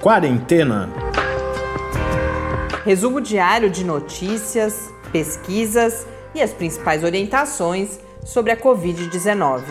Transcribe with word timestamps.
Quarentena. 0.00 0.88
Resumo 2.86 3.20
diário 3.20 3.68
de 3.68 3.84
notícias, 3.84 4.90
pesquisas 5.12 6.06
e 6.34 6.40
as 6.40 6.54
principais 6.54 7.04
orientações 7.04 8.00
sobre 8.24 8.50
a 8.50 8.56
Covid-19. 8.56 9.62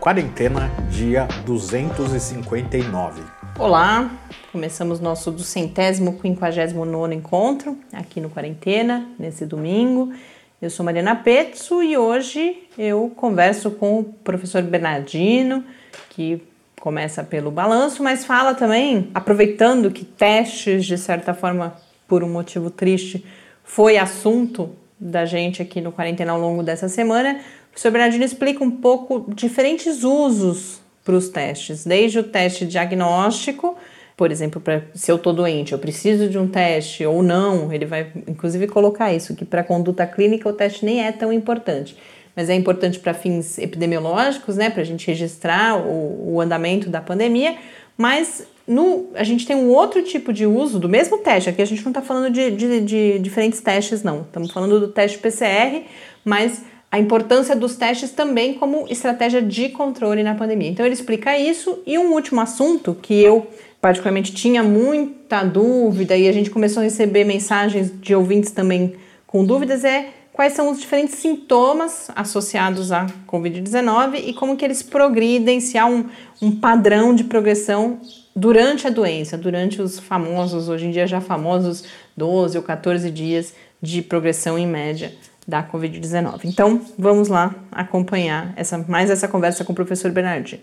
Quarentena, 0.00 0.70
dia 0.88 1.28
259. 1.44 3.22
Olá, 3.58 4.10
começamos 4.50 5.00
nosso 5.00 5.30
do 5.30 5.42
centésimo 5.42 6.18
quinquagésimo 6.18 6.86
nono 6.86 7.12
encontro 7.12 7.76
aqui 7.92 8.22
no 8.22 8.30
Quarentena, 8.30 9.06
nesse 9.18 9.44
domingo. 9.44 10.14
Eu 10.60 10.70
sou 10.70 10.84
Mariana 10.84 11.14
Petzo 11.14 11.84
e 11.84 11.96
hoje 11.96 12.64
eu 12.76 13.12
converso 13.14 13.70
com 13.70 14.00
o 14.00 14.04
professor 14.04 14.60
Bernardino, 14.60 15.64
que 16.10 16.42
começa 16.80 17.22
pelo 17.22 17.48
balanço, 17.48 18.02
mas 18.02 18.24
fala 18.24 18.52
também, 18.54 19.08
aproveitando 19.14 19.88
que 19.88 20.04
testes, 20.04 20.84
de 20.84 20.98
certa 20.98 21.32
forma, 21.32 21.76
por 22.08 22.24
um 22.24 22.28
motivo 22.28 22.70
triste, 22.70 23.24
foi 23.62 23.98
assunto 23.98 24.70
da 24.98 25.24
gente 25.24 25.62
aqui 25.62 25.80
no 25.80 25.92
Quarentena 25.92 26.32
ao 26.32 26.40
longo 26.40 26.64
dessa 26.64 26.88
semana. 26.88 27.34
O 27.68 27.70
professor 27.70 27.92
Bernardino 27.92 28.24
explica 28.24 28.64
um 28.64 28.70
pouco 28.72 29.32
diferentes 29.32 30.02
usos 30.02 30.80
para 31.04 31.14
os 31.14 31.28
testes, 31.28 31.84
desde 31.84 32.18
o 32.18 32.24
teste 32.24 32.66
diagnóstico, 32.66 33.76
por 34.18 34.32
exemplo, 34.32 34.60
pra, 34.60 34.82
se 34.94 35.12
eu 35.12 35.14
estou 35.14 35.32
doente, 35.32 35.72
eu 35.72 35.78
preciso 35.78 36.28
de 36.28 36.36
um 36.36 36.48
teste 36.48 37.06
ou 37.06 37.22
não, 37.22 37.72
ele 37.72 37.86
vai 37.86 38.10
inclusive 38.26 38.66
colocar 38.66 39.14
isso, 39.14 39.32
que 39.36 39.44
para 39.44 39.62
conduta 39.62 40.04
clínica 40.08 40.48
o 40.48 40.52
teste 40.52 40.84
nem 40.84 41.06
é 41.06 41.12
tão 41.12 41.32
importante, 41.32 41.96
mas 42.34 42.50
é 42.50 42.54
importante 42.56 42.98
para 42.98 43.14
fins 43.14 43.58
epidemiológicos, 43.58 44.56
né, 44.56 44.70
para 44.70 44.82
a 44.82 44.84
gente 44.84 45.06
registrar 45.06 45.78
o, 45.78 46.34
o 46.34 46.40
andamento 46.40 46.90
da 46.90 47.00
pandemia, 47.00 47.56
mas 47.96 48.44
no, 48.66 49.06
a 49.14 49.22
gente 49.22 49.46
tem 49.46 49.54
um 49.54 49.68
outro 49.68 50.02
tipo 50.02 50.32
de 50.32 50.46
uso 50.46 50.80
do 50.80 50.88
mesmo 50.88 51.18
teste, 51.18 51.48
aqui 51.48 51.62
a 51.62 51.64
gente 51.64 51.84
não 51.84 51.92
está 51.92 52.02
falando 52.02 52.32
de, 52.32 52.50
de, 52.50 52.80
de 52.80 53.18
diferentes 53.20 53.60
testes, 53.60 54.02
não, 54.02 54.22
estamos 54.22 54.50
falando 54.50 54.80
do 54.80 54.88
teste 54.88 55.16
PCR, 55.16 55.84
mas 56.24 56.64
a 56.90 56.98
importância 56.98 57.54
dos 57.54 57.76
testes 57.76 58.10
também 58.10 58.54
como 58.54 58.86
estratégia 58.88 59.42
de 59.42 59.68
controle 59.68 60.22
na 60.22 60.34
pandemia. 60.34 60.70
Então 60.70 60.86
ele 60.86 60.94
explica 60.94 61.38
isso. 61.38 61.82
E 61.86 61.98
um 61.98 62.14
último 62.14 62.40
assunto 62.40 62.96
que 63.00 63.20
eu 63.20 63.46
particularmente 63.80 64.32
tinha 64.32 64.62
muita 64.62 65.44
dúvida 65.44 66.16
e 66.16 66.28
a 66.28 66.32
gente 66.32 66.50
começou 66.50 66.80
a 66.80 66.84
receber 66.84 67.24
mensagens 67.24 67.92
de 68.00 68.14
ouvintes 68.14 68.50
também 68.50 68.94
com 69.26 69.44
dúvidas 69.44 69.84
é 69.84 70.10
quais 70.32 70.52
são 70.52 70.70
os 70.70 70.78
diferentes 70.78 71.16
sintomas 71.16 72.10
associados 72.14 72.92
à 72.92 73.06
Covid-19 73.26 74.22
e 74.24 74.32
como 74.32 74.56
que 74.56 74.64
eles 74.64 74.82
progridem, 74.82 75.60
se 75.60 75.76
há 75.76 75.84
um, 75.84 76.06
um 76.40 76.52
padrão 76.52 77.12
de 77.12 77.24
progressão 77.24 78.00
durante 78.36 78.86
a 78.86 78.90
doença, 78.90 79.36
durante 79.36 79.82
os 79.82 79.98
famosos, 79.98 80.68
hoje 80.68 80.86
em 80.86 80.90
dia 80.92 81.08
já 81.08 81.20
famosos 81.20 81.82
12 82.16 82.56
ou 82.56 82.62
14 82.62 83.10
dias 83.10 83.52
de 83.82 84.00
progressão 84.00 84.56
em 84.56 84.66
média 84.66 85.12
da 85.46 85.62
Covid-19. 85.62 86.42
Então, 86.44 86.82
vamos 86.96 87.26
lá 87.26 87.54
acompanhar 87.72 88.52
essa, 88.54 88.78
mais 88.78 89.10
essa 89.10 89.26
conversa 89.26 89.64
com 89.64 89.72
o 89.72 89.74
professor 89.74 90.12
Bernardino. 90.12 90.62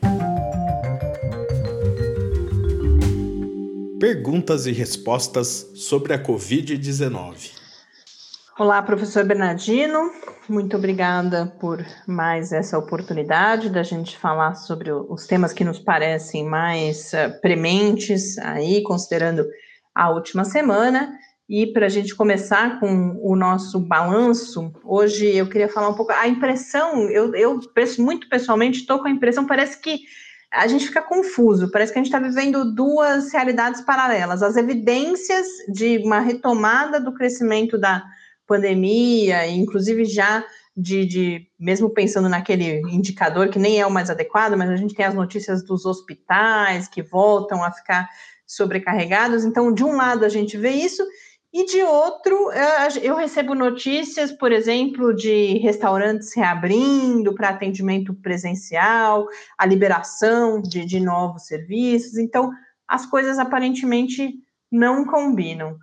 Perguntas 4.06 4.68
e 4.68 4.72
respostas 4.72 5.68
sobre 5.74 6.14
a 6.14 6.24
Covid-19. 6.24 7.54
Olá, 8.60 8.80
professor 8.84 9.26
Bernardino. 9.26 10.12
Muito 10.48 10.78
obrigada 10.78 11.48
por 11.60 11.84
mais 12.06 12.52
essa 12.52 12.78
oportunidade 12.78 13.68
da 13.68 13.82
gente 13.82 14.16
falar 14.16 14.54
sobre 14.54 14.92
os 14.92 15.26
temas 15.26 15.54
que 15.54 15.64
nos 15.64 15.80
parecem 15.80 16.48
mais 16.48 17.14
uh, 17.14 17.42
prementes 17.42 18.38
aí, 18.38 18.84
considerando 18.84 19.44
a 19.96 20.12
última 20.12 20.46
semana. 20.46 21.18
E 21.50 21.74
para 21.74 21.88
a 21.88 21.90
gente 21.90 22.14
começar 22.14 22.80
com 22.80 23.20
o 23.24 23.36
nosso 23.36 23.80
balanço, 23.80 24.72
hoje 24.84 25.36
eu 25.36 25.50
queria 25.50 25.68
falar 25.68 25.90
um 25.90 25.96
pouco. 25.96 26.12
A 26.12 26.28
impressão, 26.28 27.10
eu, 27.10 27.34
eu 27.34 27.60
muito 27.98 28.30
pessoalmente 28.30 28.82
estou 28.82 29.00
com 29.00 29.08
a 29.08 29.12
impressão, 29.12 29.48
parece 29.48 29.82
que 29.82 30.02
a 30.52 30.68
gente 30.68 30.88
fica 30.88 31.02
confuso, 31.02 31.72
parece 31.72 31.92
que 31.92 32.00
a 32.00 32.04
gente 32.04 32.14
está 32.14 32.20
vivendo 32.20 32.74
duas 32.74 33.32
realidades 33.32 33.82
paralelas. 33.82 34.42
As 34.42 34.56
evidências 34.56 35.46
de 35.68 35.98
uma 36.00 36.20
retomada 36.20 37.00
do 37.00 37.14
crescimento 37.14 37.78
da 37.78 38.04
pandemia, 38.48 39.48
inclusive 39.48 40.06
já 40.06 40.44
de, 40.76 41.06
de, 41.06 41.48
mesmo 41.60 41.90
pensando 41.90 42.28
naquele 42.28 42.82
indicador 42.92 43.50
que 43.50 43.60
nem 43.60 43.80
é 43.80 43.88
o 43.88 43.92
mais 43.92 44.10
adequado, 44.10 44.58
mas 44.58 44.70
a 44.70 44.76
gente 44.76 44.94
tem 44.94 45.06
as 45.06 45.16
notícias 45.16 45.64
dos 45.64 45.86
hospitais 45.86 46.88
que 46.88 47.02
voltam 47.02 47.64
a 47.64 47.72
ficar 47.72 48.10
sobrecarregados. 48.46 49.46
Então, 49.46 49.74
de 49.74 49.84
um 49.84 49.96
lado 49.96 50.26
a 50.26 50.30
gente 50.30 50.58
vê 50.58 50.72
isso, 50.72 51.04
e 51.58 51.66
de 51.68 51.82
outro, 51.84 52.52
eu 53.02 53.16
recebo 53.16 53.56
notícias, 53.56 54.30
por 54.30 54.52
exemplo, 54.52 55.16
de 55.16 55.58
restaurantes 55.60 56.36
reabrindo 56.36 57.34
para 57.34 57.48
atendimento 57.48 58.14
presencial, 58.14 59.26
a 59.58 59.66
liberação 59.66 60.62
de, 60.62 60.84
de 60.84 61.00
novos 61.00 61.48
serviços. 61.48 62.18
Então, 62.18 62.52
as 62.86 63.06
coisas 63.06 63.40
aparentemente 63.40 64.34
não 64.70 65.06
combinam. 65.06 65.72
O 65.72 65.78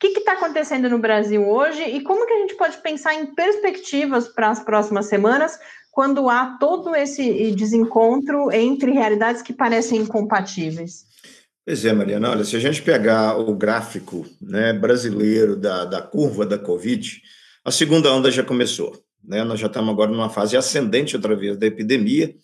que 0.00 0.08
está 0.08 0.32
acontecendo 0.32 0.90
no 0.90 0.98
Brasil 0.98 1.48
hoje 1.48 1.84
e 1.84 2.02
como 2.02 2.26
que 2.26 2.32
a 2.32 2.40
gente 2.40 2.56
pode 2.56 2.78
pensar 2.78 3.14
em 3.14 3.32
perspectivas 3.36 4.26
para 4.26 4.50
as 4.50 4.64
próximas 4.64 5.06
semanas 5.06 5.56
quando 5.92 6.28
há 6.28 6.56
todo 6.58 6.92
esse 6.92 7.52
desencontro 7.52 8.50
entre 8.50 8.90
realidades 8.90 9.42
que 9.42 9.52
parecem 9.52 10.00
incompatíveis? 10.00 11.06
Pois 11.66 11.82
é, 11.84 11.92
Mariana. 11.94 12.30
Olha, 12.30 12.44
se 12.44 12.54
a 12.56 12.60
gente 12.60 12.82
pegar 12.82 13.38
o 13.38 13.54
gráfico 13.54 14.26
né, 14.40 14.72
brasileiro 14.74 15.56
da, 15.56 15.86
da 15.86 16.02
curva 16.02 16.44
da 16.44 16.58
Covid, 16.58 17.22
a 17.64 17.70
segunda 17.70 18.12
onda 18.12 18.30
já 18.30 18.44
começou. 18.44 19.02
Né? 19.24 19.42
Nós 19.44 19.58
já 19.58 19.66
estamos 19.66 19.90
agora 19.90 20.10
numa 20.10 20.28
fase 20.28 20.56
ascendente 20.58 21.16
outra 21.16 21.34
vez 21.34 21.56
da 21.56 21.66
epidemia, 21.66 22.34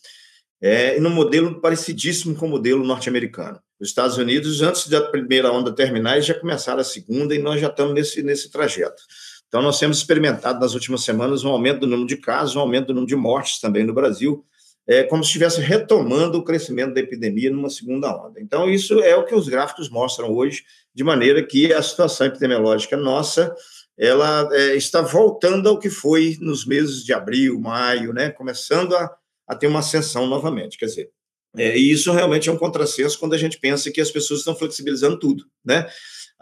é, 0.63 0.97
e 0.97 1.01
num 1.01 1.11
modelo 1.11 1.61
parecidíssimo 1.61 2.35
com 2.35 2.47
o 2.47 2.49
modelo 2.49 2.83
norte-americano. 2.83 3.61
Os 3.79 3.89
Estados 3.89 4.17
Unidos, 4.17 4.63
antes 4.63 4.89
da 4.89 5.03
primeira 5.03 5.53
onda 5.53 5.75
terminar, 5.75 6.21
já 6.21 6.35
começaram 6.35 6.81
a 6.81 6.85
segunda 6.85 7.35
e 7.35 7.39
nós 7.39 7.61
já 7.61 7.69
estamos 7.69 7.95
nesse, 7.95 8.23
nesse 8.23 8.51
trajeto. 8.51 9.03
Então, 9.49 9.61
nós 9.61 9.79
temos 9.79 9.99
experimentado 9.99 10.61
nas 10.61 10.75
últimas 10.75 11.03
semanas 11.03 11.45
um 11.45 11.49
aumento 11.49 11.81
do 11.81 11.87
número 11.87 12.07
de 12.07 12.17
casos, 12.17 12.57
um 12.57 12.61
aumento 12.61 12.89
do 12.89 12.95
número 12.95 13.09
de 13.09 13.17
mortes 13.17 13.59
também 13.59 13.85
no 13.85 13.93
Brasil, 13.93 14.45
é 14.91 15.05
como 15.05 15.23
se 15.23 15.29
estivesse 15.29 15.61
retomando 15.61 16.37
o 16.37 16.43
crescimento 16.43 16.95
da 16.95 17.01
epidemia 17.01 17.49
numa 17.49 17.71
segunda 17.71 18.11
onda. 18.13 18.41
Então, 18.41 18.69
isso 18.69 19.01
é 19.01 19.15
o 19.15 19.25
que 19.25 19.35
os 19.35 19.49
gráficos 19.49 19.89
mostram 19.89 20.33
hoje, 20.33 20.65
de 20.93 21.05
maneira 21.05 21.47
que 21.47 21.73
a 21.73 21.81
situação 21.81 22.27
epidemiológica 22.27 22.97
nossa 22.97 23.55
ela 23.97 24.49
é, 24.53 24.75
está 24.75 25.01
voltando 25.01 25.69
ao 25.69 25.79
que 25.79 25.89
foi 25.89 26.37
nos 26.41 26.67
meses 26.67 27.05
de 27.05 27.13
abril, 27.13 27.61
maio, 27.61 28.13
né, 28.13 28.31
começando 28.31 28.97
a, 28.97 29.15
a 29.47 29.55
ter 29.55 29.69
uma 29.69 29.79
ascensão 29.79 30.27
novamente. 30.27 30.77
Quer 30.77 30.87
dizer, 30.87 31.11
é, 31.57 31.79
e 31.79 31.93
isso 31.93 32.11
realmente 32.11 32.49
é 32.49 32.53
um 32.53 32.57
contrassenso 32.57 33.19
quando 33.19 33.35
a 33.35 33.39
gente 33.39 33.61
pensa 33.61 33.93
que 33.93 34.01
as 34.01 34.11
pessoas 34.11 34.41
estão 34.41 34.57
flexibilizando 34.57 35.19
tudo, 35.19 35.45
né? 35.65 35.87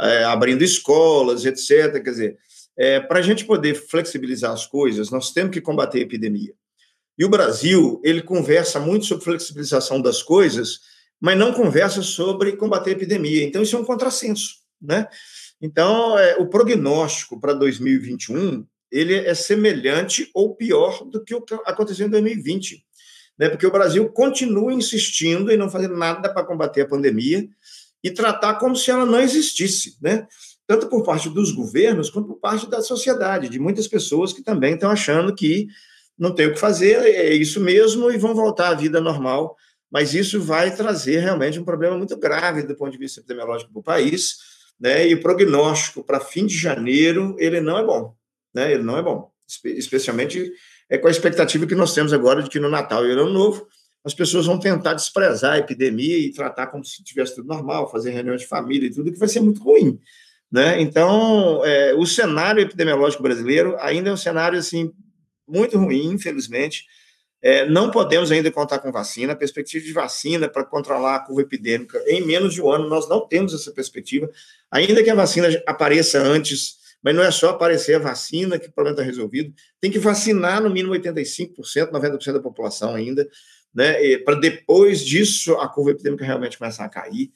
É, 0.00 0.24
abrindo 0.24 0.62
escolas, 0.62 1.44
etc. 1.44 2.02
Quer 2.02 2.10
dizer, 2.10 2.38
é, 2.78 3.00
para 3.00 3.18
a 3.18 3.22
gente 3.22 3.44
poder 3.44 3.74
flexibilizar 3.74 4.52
as 4.52 4.66
coisas, 4.66 5.10
nós 5.10 5.32
temos 5.32 5.52
que 5.52 5.60
combater 5.60 5.98
a 5.98 6.02
epidemia. 6.02 6.54
E 7.18 7.24
o 7.24 7.28
Brasil, 7.28 8.00
ele 8.04 8.22
conversa 8.22 8.78
muito 8.78 9.06
sobre 9.06 9.24
flexibilização 9.24 10.00
das 10.00 10.22
coisas, 10.22 10.80
mas 11.20 11.36
não 11.36 11.52
conversa 11.52 12.00
sobre 12.00 12.56
combater 12.56 12.90
a 12.90 12.92
epidemia. 12.92 13.44
Então, 13.44 13.60
isso 13.60 13.74
é 13.74 13.78
um 13.78 13.84
contrassenso, 13.84 14.54
né? 14.80 15.08
Então, 15.60 16.16
é, 16.16 16.36
o 16.36 16.46
prognóstico 16.46 17.40
para 17.40 17.52
2021, 17.52 18.64
ele 18.90 19.16
é 19.16 19.34
semelhante 19.34 20.30
ou 20.32 20.54
pior 20.54 21.04
do 21.04 21.22
que 21.24 21.34
o 21.34 21.42
que 21.42 21.54
aconteceu 21.66 22.06
em 22.06 22.10
2020, 22.10 22.84
né? 23.36 23.48
Porque 23.48 23.66
o 23.66 23.72
Brasil 23.72 24.08
continua 24.10 24.72
insistindo 24.72 25.50
em 25.50 25.56
não 25.56 25.68
fazer 25.68 25.88
nada 25.88 26.32
para 26.32 26.44
combater 26.44 26.82
a 26.82 26.88
pandemia 26.88 27.48
e 28.02 28.12
tratar 28.12 28.54
como 28.54 28.76
se 28.76 28.92
ela 28.92 29.04
não 29.04 29.20
existisse, 29.20 29.96
né? 30.00 30.28
Tanto 30.68 30.86
por 30.88 31.02
parte 31.02 31.28
dos 31.28 31.50
governos 31.50 32.10
quanto 32.10 32.28
por 32.28 32.38
parte 32.38 32.68
da 32.70 32.80
sociedade, 32.80 33.48
de 33.48 33.58
muitas 33.58 33.88
pessoas 33.88 34.32
que 34.32 34.42
também 34.42 34.74
estão 34.74 34.90
achando 34.90 35.34
que 35.34 35.66
não 36.18 36.34
tem 36.34 36.46
o 36.46 36.52
que 36.52 36.58
fazer, 36.58 36.96
é 36.96 37.32
isso 37.32 37.60
mesmo, 37.60 38.10
e 38.10 38.18
vão 38.18 38.34
voltar 38.34 38.70
à 38.70 38.74
vida 38.74 39.00
normal. 39.00 39.56
Mas 39.90 40.12
isso 40.12 40.40
vai 40.40 40.74
trazer 40.74 41.20
realmente 41.20 41.58
um 41.58 41.64
problema 41.64 41.96
muito 41.96 42.16
grave 42.16 42.62
do 42.62 42.74
ponto 42.74 42.92
de 42.92 42.98
vista 42.98 43.20
epidemiológico 43.20 43.72
para 43.72 43.80
o 43.80 43.82
país, 43.82 44.36
né? 44.78 45.08
E 45.08 45.14
o 45.14 45.20
prognóstico 45.20 46.04
para 46.04 46.20
fim 46.20 46.46
de 46.46 46.56
janeiro, 46.56 47.34
ele 47.38 47.60
não 47.60 47.78
é 47.78 47.84
bom, 47.84 48.14
né? 48.54 48.72
Ele 48.72 48.82
não 48.82 48.98
é 48.98 49.02
bom, 49.02 49.30
especialmente 49.64 50.52
é 50.90 50.98
com 50.98 51.08
a 51.08 51.10
expectativa 51.10 51.66
que 51.66 51.74
nós 51.74 51.94
temos 51.94 52.12
agora 52.12 52.42
de 52.42 52.50
que 52.50 52.58
no 52.58 52.68
Natal 52.68 53.06
e 53.06 53.12
Ano 53.12 53.30
Novo 53.30 53.66
as 54.04 54.14
pessoas 54.14 54.46
vão 54.46 54.58
tentar 54.58 54.94
desprezar 54.94 55.54
a 55.54 55.58
epidemia 55.58 56.18
e 56.18 56.32
tratar 56.32 56.68
como 56.68 56.84
se 56.84 57.02
tivesse 57.02 57.34
tudo 57.34 57.48
normal, 57.48 57.90
fazer 57.90 58.10
reuniões 58.10 58.42
de 58.42 58.46
família 58.46 58.86
e 58.86 58.90
tudo, 58.90 59.12
que 59.12 59.18
vai 59.18 59.28
ser 59.28 59.40
muito 59.40 59.62
ruim. 59.62 59.98
Né? 60.50 60.80
Então, 60.80 61.62
é, 61.64 61.94
o 61.94 62.06
cenário 62.06 62.62
epidemiológico 62.62 63.22
brasileiro 63.22 63.76
ainda 63.80 64.08
é 64.08 64.12
um 64.12 64.16
cenário 64.16 64.58
assim 64.58 64.92
muito 65.48 65.78
ruim, 65.78 66.12
infelizmente. 66.12 66.84
É, 67.40 67.68
não 67.68 67.90
podemos 67.90 68.32
ainda 68.32 68.50
contar 68.50 68.80
com 68.80 68.90
vacina, 68.90 69.32
a 69.32 69.36
perspectiva 69.36 69.84
de 69.84 69.92
vacina 69.92 70.48
para 70.48 70.64
controlar 70.64 71.16
a 71.16 71.20
curva 71.20 71.42
epidêmica 71.42 72.02
em 72.06 72.24
menos 72.24 72.54
de 72.54 72.60
um 72.60 72.70
ano, 72.70 72.88
nós 72.88 73.08
não 73.08 73.26
temos 73.26 73.54
essa 73.54 73.70
perspectiva, 73.70 74.28
ainda 74.70 75.02
que 75.04 75.10
a 75.10 75.14
vacina 75.14 75.48
apareça 75.64 76.20
antes, 76.20 76.78
mas 77.00 77.14
não 77.14 77.22
é 77.22 77.30
só 77.30 77.50
aparecer 77.50 77.94
a 77.94 78.00
vacina 78.00 78.58
que 78.58 78.66
o 78.66 78.72
problema 78.72 78.96
está 78.96 79.04
resolvido, 79.04 79.54
tem 79.80 79.88
que 79.88 80.00
vacinar 80.00 80.60
no 80.60 80.68
mínimo 80.68 80.94
85%, 80.94 81.92
90% 81.92 82.32
da 82.32 82.40
população 82.40 82.94
ainda, 82.94 83.28
né, 83.72 84.18
para 84.18 84.34
depois 84.34 85.04
disso 85.04 85.54
a 85.54 85.68
curva 85.68 85.92
epidêmica 85.92 86.24
realmente 86.24 86.58
começar 86.58 86.84
a 86.84 86.88
cair. 86.88 87.30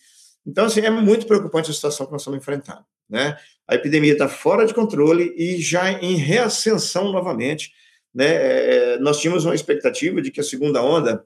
Então, 0.45 0.65
assim, 0.65 0.81
é 0.81 0.91
muito 0.91 1.27
preocupante 1.27 1.71
a 1.71 1.75
situação 1.75 2.07
que 2.07 2.13
nós 2.13 2.23
estamos 2.23 2.39
enfrentando, 2.39 2.85
né? 3.09 3.37
A 3.69 3.77
epidemia 3.77 4.13
está 4.13 4.29
fora 4.29 4.67
de 4.67 4.75
controle 4.75 5.33
e 5.37 5.61
já 5.61 5.93
em 5.93 6.17
reascensão 6.17 7.13
novamente, 7.13 7.73
né? 8.15 8.27
É, 8.27 8.95
é, 8.95 8.99
nós 8.99 9.21
tínhamos 9.21 9.45
uma 9.45 9.55
expectativa 9.55 10.21
de 10.21 10.31
que 10.31 10.41
a 10.41 10.45
segunda 10.45 10.83
onda 10.83 11.25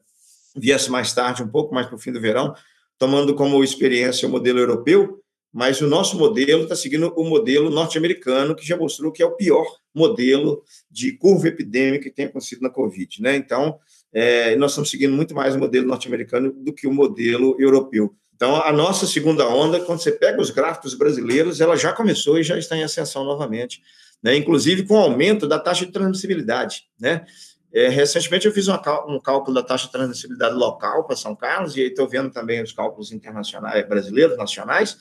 viesse 0.56 0.90
mais 0.90 1.12
tarde, 1.12 1.42
um 1.42 1.48
pouco 1.48 1.74
mais 1.74 1.86
para 1.86 1.96
o 1.96 1.98
fim 1.98 2.12
do 2.12 2.20
verão, 2.20 2.54
tomando 2.98 3.34
como 3.34 3.62
experiência 3.62 4.26
o 4.26 4.30
modelo 4.30 4.58
europeu, 4.58 5.20
mas 5.52 5.80
o 5.80 5.86
nosso 5.86 6.18
modelo 6.18 6.64
está 6.64 6.76
seguindo 6.76 7.12
o 7.16 7.24
modelo 7.24 7.70
norte-americano, 7.70 8.54
que 8.54 8.66
já 8.66 8.76
mostrou 8.76 9.10
que 9.10 9.22
é 9.22 9.26
o 9.26 9.36
pior 9.36 9.66
modelo 9.94 10.62
de 10.90 11.12
curva 11.12 11.48
epidêmica 11.48 12.04
que 12.04 12.14
tem 12.14 12.26
acontecido 12.26 12.60
na 12.60 12.70
Covid. 12.70 13.22
Né? 13.22 13.36
Então, 13.36 13.78
é, 14.12 14.54
nós 14.56 14.72
estamos 14.72 14.90
seguindo 14.90 15.14
muito 15.14 15.34
mais 15.34 15.54
o 15.54 15.58
modelo 15.58 15.86
norte-americano 15.86 16.52
do 16.52 16.72
que 16.72 16.86
o 16.86 16.92
modelo 16.92 17.56
europeu. 17.58 18.14
Então, 18.34 18.54
a 18.56 18.70
nossa 18.70 19.06
segunda 19.06 19.48
onda, 19.48 19.80
quando 19.80 20.00
você 20.00 20.12
pega 20.12 20.40
os 20.42 20.50
gráficos 20.50 20.92
brasileiros, 20.92 21.58
ela 21.58 21.74
já 21.74 21.90
começou 21.94 22.38
e 22.38 22.42
já 22.42 22.58
está 22.58 22.76
em 22.76 22.84
ascensão 22.84 23.24
novamente, 23.24 23.82
né? 24.22 24.36
inclusive 24.36 24.84
com 24.84 24.94
o 24.94 24.98
aumento 24.98 25.46
da 25.46 25.58
taxa 25.58 25.86
de 25.86 25.92
transmissibilidade. 25.92 26.84
Né? 26.98 27.24
É, 27.72 27.88
recentemente 27.88 28.46
eu 28.46 28.52
fiz 28.52 28.68
um 28.68 29.20
cálculo 29.20 29.54
da 29.54 29.62
taxa 29.62 29.86
de 29.86 29.92
transmissibilidade 29.92 30.54
local 30.54 31.04
para 31.04 31.16
São 31.16 31.36
Carlos, 31.36 31.76
e 31.76 31.80
aí 31.80 31.88
estou 31.88 32.08
vendo 32.08 32.30
também 32.30 32.62
os 32.62 32.72
cálculos 32.72 33.12
internacionais, 33.12 33.86
brasileiros, 33.86 34.36
nacionais, 34.36 34.96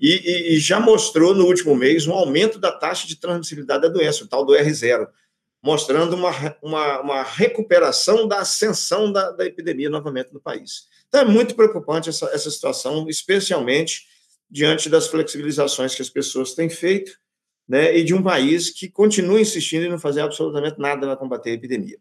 e, 0.00 0.14
e, 0.14 0.56
e, 0.56 0.58
já 0.58 0.80
mostrou 0.80 1.34
no 1.34 1.44
último 1.44 1.74
mês 1.76 2.06
um 2.06 2.12
aumento 2.12 2.58
da 2.58 2.72
taxa 2.72 3.06
de 3.06 3.16
transmissibilidade 3.16 3.82
da 3.82 3.88
doença, 3.88 4.24
o 4.24 4.26
tal 4.26 4.46
do 4.46 4.54
R0, 4.54 5.06
mostrando 5.62 6.16
uma, 6.16 6.30
uma, 6.62 7.00
uma 7.00 7.22
recuperação 7.22 8.26
da 8.26 8.40
ascensão 8.40 9.12
da, 9.12 9.30
da, 9.30 9.44
epidemia 9.44 9.90
novamente 9.90 10.32
no 10.32 10.40
país. 10.40 10.88
Então 11.08 11.20
é 11.20 11.24
muito 11.24 11.54
preocupante 11.54 12.08
essa, 12.08 12.26
essa 12.32 12.50
situação, 12.50 13.06
especialmente 13.08 14.06
diante 14.50 14.88
das 14.88 15.06
flexibilizações 15.06 15.94
que 15.94 16.02
as 16.02 16.08
pessoas 16.08 16.54
têm 16.54 16.68
feito, 16.68 17.12
né, 17.70 17.96
e 17.96 18.02
de 18.02 18.12
um 18.12 18.20
país 18.20 18.68
que 18.68 18.88
continua 18.88 19.40
insistindo 19.40 19.84
em 19.84 19.88
não 19.88 19.98
fazer 19.98 20.22
absolutamente 20.22 20.76
nada 20.80 21.06
para 21.06 21.16
combater 21.16 21.50
a 21.50 21.54
epidemia. 21.54 21.96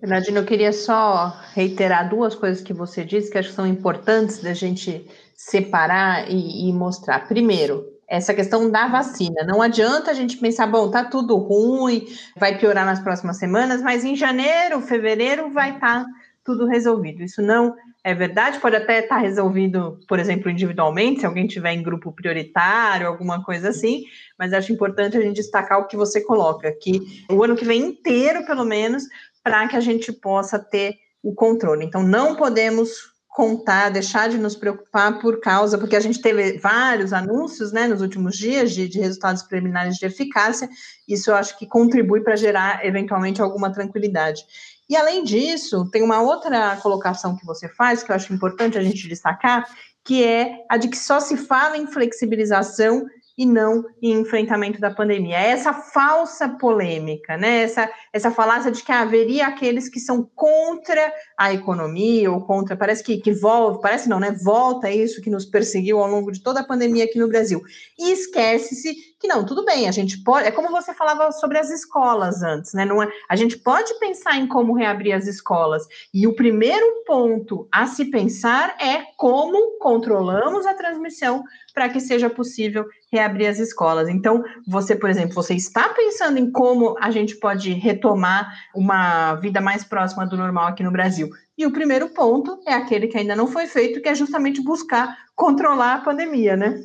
Bernardino, 0.00 0.38
eu 0.38 0.44
queria 0.44 0.72
só 0.72 1.36
reiterar 1.54 2.08
duas 2.08 2.36
coisas 2.36 2.62
que 2.62 2.72
você 2.72 3.04
disse 3.04 3.28
que 3.28 3.36
acho 3.36 3.48
que 3.48 3.54
são 3.56 3.66
importantes 3.66 4.38
da 4.38 4.54
gente 4.54 5.04
separar 5.34 6.30
e, 6.30 6.68
e, 6.68 6.72
mostrar. 6.72 7.26
Primeiro, 7.26 7.84
essa 8.06 8.32
questão 8.32 8.70
da 8.70 8.86
vacina. 8.86 9.42
Não 9.44 9.60
adianta 9.60 10.12
a 10.12 10.14
gente 10.14 10.36
pensar, 10.36 10.68
bom, 10.68 10.88
tá 10.88 11.02
tudo 11.02 11.36
ruim, 11.36 12.06
vai 12.36 12.56
piorar 12.56 12.86
nas 12.86 13.00
próximas 13.00 13.38
semanas, 13.38 13.82
mas 13.82 14.04
em 14.04 14.14
janeiro, 14.14 14.80
fevereiro 14.80 15.50
vai 15.50 15.74
estar 15.74 16.04
tá 16.04 16.06
tudo 16.44 16.64
resolvido. 16.64 17.24
Isso 17.24 17.42
não 17.42 17.74
é 18.04 18.14
verdade, 18.14 18.60
pode 18.60 18.76
até 18.76 19.00
estar 19.00 19.16
tá 19.16 19.20
resolvido, 19.20 19.98
por 20.08 20.18
exemplo, 20.18 20.50
individualmente, 20.50 21.20
se 21.20 21.26
alguém 21.26 21.46
tiver 21.46 21.72
em 21.72 21.82
grupo 21.82 22.12
prioritário, 22.12 23.06
alguma 23.06 23.44
coisa 23.44 23.70
assim, 23.70 24.04
mas 24.38 24.52
acho 24.52 24.72
importante 24.72 25.16
a 25.16 25.20
gente 25.20 25.36
destacar 25.36 25.80
o 25.80 25.86
que 25.86 25.96
você 25.96 26.20
coloca, 26.20 26.72
que 26.72 27.24
o 27.30 27.42
ano 27.42 27.56
que 27.56 27.64
vem 27.64 27.80
inteiro, 27.80 28.46
pelo 28.46 28.64
menos, 28.64 29.04
para 29.42 29.66
que 29.68 29.76
a 29.76 29.80
gente 29.80 30.12
possa 30.12 30.58
ter 30.58 30.96
o 31.22 31.34
controle. 31.34 31.84
Então, 31.84 32.02
não 32.02 32.36
podemos 32.36 33.18
contar, 33.38 33.90
deixar 33.90 34.28
de 34.28 34.36
nos 34.36 34.56
preocupar 34.56 35.20
por 35.20 35.40
causa, 35.40 35.78
porque 35.78 35.94
a 35.94 36.00
gente 36.00 36.20
teve 36.20 36.58
vários 36.58 37.12
anúncios 37.12 37.72
né, 37.72 37.86
nos 37.86 38.00
últimos 38.00 38.36
dias 38.36 38.72
de, 38.72 38.88
de 38.88 38.98
resultados 38.98 39.42
preliminares 39.44 39.96
de 39.96 40.06
eficácia, 40.06 40.68
isso 41.06 41.30
eu 41.30 41.36
acho 41.36 41.56
que 41.56 41.64
contribui 41.64 42.20
para 42.20 42.34
gerar 42.34 42.84
eventualmente 42.84 43.40
alguma 43.40 43.72
tranquilidade. 43.72 44.44
E 44.88 44.96
além 44.96 45.22
disso, 45.22 45.88
tem 45.90 46.02
uma 46.02 46.20
outra 46.20 46.76
colocação 46.76 47.36
que 47.36 47.44
você 47.44 47.68
faz, 47.68 48.02
que 48.02 48.10
eu 48.10 48.16
acho 48.16 48.32
importante 48.32 48.78
a 48.78 48.82
gente 48.82 49.08
destacar, 49.08 49.68
que 50.04 50.24
é 50.24 50.64
a 50.70 50.76
de 50.76 50.88
que 50.88 50.96
só 50.96 51.20
se 51.20 51.36
fala 51.36 51.76
em 51.76 51.86
flexibilização 51.86 53.06
e 53.38 53.46
não 53.46 53.84
em 54.02 54.20
enfrentamento 54.20 54.80
da 54.80 54.90
pandemia. 54.90 55.38
É 55.38 55.50
essa 55.50 55.72
falsa 55.72 56.48
polêmica, 56.48 57.36
né? 57.36 57.62
Essa, 57.62 57.88
essa 58.12 58.32
falácia 58.32 58.72
de 58.72 58.82
que 58.82 58.90
haveria 58.90 59.46
aqueles 59.46 59.88
que 59.88 60.00
são 60.00 60.28
contra 60.34 61.12
a 61.38 61.54
economia 61.54 62.32
ou 62.32 62.44
contra, 62.44 62.76
parece 62.76 63.04
que, 63.04 63.18
que 63.18 63.32
volta, 63.32 63.80
parece 63.80 64.08
não, 64.08 64.18
né? 64.18 64.36
Volta 64.42 64.90
isso 64.90 65.22
que 65.22 65.30
nos 65.30 65.44
perseguiu 65.44 66.00
ao 66.00 66.10
longo 66.10 66.32
de 66.32 66.42
toda 66.42 66.60
a 66.60 66.66
pandemia 66.66 67.04
aqui 67.04 67.16
no 67.16 67.28
Brasil. 67.28 67.62
E 67.96 68.10
esquece-se 68.10 68.96
que 69.20 69.26
não, 69.26 69.44
tudo 69.44 69.64
bem, 69.64 69.88
a 69.88 69.92
gente 69.92 70.22
pode, 70.22 70.46
é 70.46 70.50
como 70.50 70.70
você 70.70 70.94
falava 70.94 71.32
sobre 71.32 71.58
as 71.58 71.70
escolas 71.70 72.40
antes, 72.42 72.72
né? 72.72 72.84
Não 72.84 73.02
é, 73.02 73.10
a 73.28 73.34
gente 73.34 73.58
pode 73.58 73.92
pensar 73.98 74.36
em 74.36 74.46
como 74.46 74.74
reabrir 74.74 75.12
as 75.12 75.26
escolas. 75.26 75.82
E 76.14 76.26
o 76.26 76.36
primeiro 76.36 77.02
ponto 77.04 77.66
a 77.72 77.86
se 77.86 78.04
pensar 78.06 78.76
é 78.80 79.02
como 79.16 79.78
controlamos 79.78 80.66
a 80.66 80.74
transmissão 80.74 81.42
para 81.74 81.88
que 81.88 81.98
seja 81.98 82.30
possível 82.30 82.86
reabrir 83.10 83.48
as 83.48 83.58
escolas. 83.58 84.08
Então, 84.08 84.44
você, 84.66 84.94
por 84.94 85.10
exemplo, 85.10 85.34
você 85.34 85.54
está 85.54 85.88
pensando 85.88 86.38
em 86.38 86.50
como 86.50 86.96
a 87.00 87.10
gente 87.10 87.36
pode 87.36 87.72
retomar 87.72 88.52
uma 88.74 89.34
vida 89.34 89.60
mais 89.60 89.82
próxima 89.82 90.26
do 90.26 90.36
normal 90.36 90.68
aqui 90.68 90.84
no 90.84 90.92
Brasil. 90.92 91.28
E 91.56 91.66
o 91.66 91.72
primeiro 91.72 92.08
ponto 92.10 92.60
é 92.64 92.72
aquele 92.72 93.08
que 93.08 93.18
ainda 93.18 93.34
não 93.34 93.48
foi 93.48 93.66
feito, 93.66 94.00
que 94.00 94.08
é 94.08 94.14
justamente 94.14 94.62
buscar 94.62 95.16
controlar 95.34 95.94
a 95.94 96.00
pandemia, 96.00 96.56
né? 96.56 96.84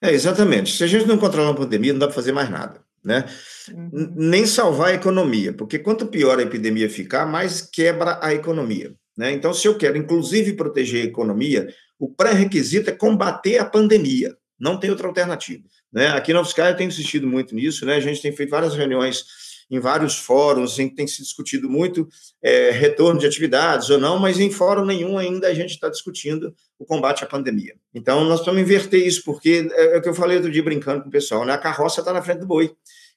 É, 0.00 0.12
exatamente. 0.12 0.76
Se 0.76 0.82
a 0.82 0.86
gente 0.86 1.06
não 1.06 1.18
controlar 1.18 1.50
a 1.50 1.54
pandemia, 1.54 1.92
não 1.92 2.00
dá 2.00 2.06
para 2.06 2.14
fazer 2.14 2.32
mais 2.32 2.50
nada. 2.50 2.80
Né? 3.04 3.24
Uhum. 3.72 4.12
Nem 4.14 4.46
salvar 4.46 4.90
a 4.90 4.94
economia, 4.94 5.52
porque 5.52 5.78
quanto 5.78 6.06
pior 6.06 6.38
a 6.38 6.42
epidemia 6.42 6.88
ficar, 6.88 7.26
mais 7.26 7.60
quebra 7.60 8.18
a 8.22 8.32
economia. 8.32 8.94
Né? 9.16 9.32
Então, 9.32 9.52
se 9.52 9.66
eu 9.66 9.76
quero, 9.76 9.98
inclusive, 9.98 10.54
proteger 10.54 11.02
a 11.02 11.08
economia, 11.08 11.68
o 11.98 12.08
pré-requisito 12.08 12.90
é 12.90 12.92
combater 12.92 13.58
a 13.58 13.64
pandemia. 13.64 14.36
Não 14.58 14.78
tem 14.78 14.90
outra 14.90 15.08
alternativa. 15.08 15.64
Né? 15.92 16.08
Aqui 16.08 16.32
na 16.32 16.40
UFSCar 16.40 16.70
eu 16.70 16.76
tenho 16.76 16.88
insistido 16.88 17.26
muito 17.26 17.54
nisso, 17.54 17.84
né? 17.84 17.96
a 17.96 18.00
gente 18.00 18.22
tem 18.22 18.32
feito 18.32 18.50
várias 18.50 18.74
reuniões 18.74 19.24
em 19.72 19.80
vários 19.80 20.18
fóruns 20.18 20.78
em 20.78 20.86
que 20.86 20.94
tem 20.94 21.06
se 21.06 21.22
discutido 21.22 21.68
muito 21.68 22.06
é, 22.42 22.70
retorno 22.70 23.18
de 23.18 23.26
atividades 23.26 23.88
ou 23.88 23.98
não, 23.98 24.18
mas 24.18 24.38
em 24.38 24.50
fórum 24.50 24.84
nenhum 24.84 25.16
ainda 25.16 25.48
a 25.48 25.54
gente 25.54 25.70
está 25.70 25.88
discutindo 25.88 26.54
o 26.78 26.84
combate 26.84 27.24
à 27.24 27.26
pandemia. 27.26 27.74
Então, 27.94 28.22
nós 28.24 28.40
precisamos 28.40 28.60
inverter 28.60 29.06
isso, 29.06 29.24
porque 29.24 29.66
é, 29.72 29.94
é 29.94 29.98
o 29.98 30.02
que 30.02 30.10
eu 30.10 30.14
falei 30.14 30.36
outro 30.36 30.52
dia 30.52 30.62
brincando 30.62 31.02
com 31.02 31.08
o 31.08 31.10
pessoal, 31.10 31.46
né? 31.46 31.54
a 31.54 31.58
carroça 31.58 32.02
está 32.02 32.12
na 32.12 32.20
frente 32.20 32.40
do 32.40 32.46
boi. 32.46 32.70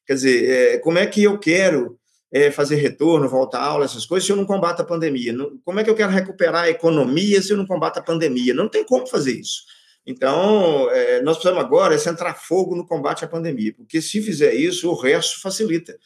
Quer 0.08 0.14
dizer, 0.14 0.50
é, 0.50 0.78
como 0.78 0.98
é 0.98 1.06
que 1.06 1.24
eu 1.24 1.38
quero 1.38 2.00
é, 2.32 2.50
fazer 2.52 2.76
retorno, 2.76 3.28
voltar 3.28 3.60
à 3.60 3.66
aula, 3.66 3.84
essas 3.84 4.06
coisas, 4.06 4.26
se 4.26 4.32
eu 4.32 4.38
não 4.38 4.46
combato 4.46 4.82
a 4.82 4.86
pandemia? 4.86 5.36
Como 5.66 5.78
é 5.78 5.84
que 5.84 5.90
eu 5.90 5.96
quero 5.96 6.12
recuperar 6.12 6.64
a 6.64 6.70
economia 6.70 7.42
se 7.42 7.52
eu 7.52 7.58
não 7.58 7.66
combato 7.66 8.00
a 8.00 8.02
pandemia? 8.02 8.54
Não 8.54 8.70
tem 8.70 8.86
como 8.86 9.06
fazer 9.06 9.34
isso. 9.34 9.64
Então, 10.06 10.90
é, 10.92 11.22
nós 11.22 11.36
precisamos 11.36 11.62
agora 11.62 11.96
é 11.96 11.98
centrar 11.98 12.40
fogo 12.40 12.76
no 12.76 12.86
combate 12.86 13.26
à 13.26 13.28
pandemia, 13.28 13.74
porque 13.76 14.02
se 14.02 14.22
fizer 14.22 14.54
isso, 14.54 14.90
o 14.90 14.94
resto 14.94 15.42
facilita. 15.42 15.98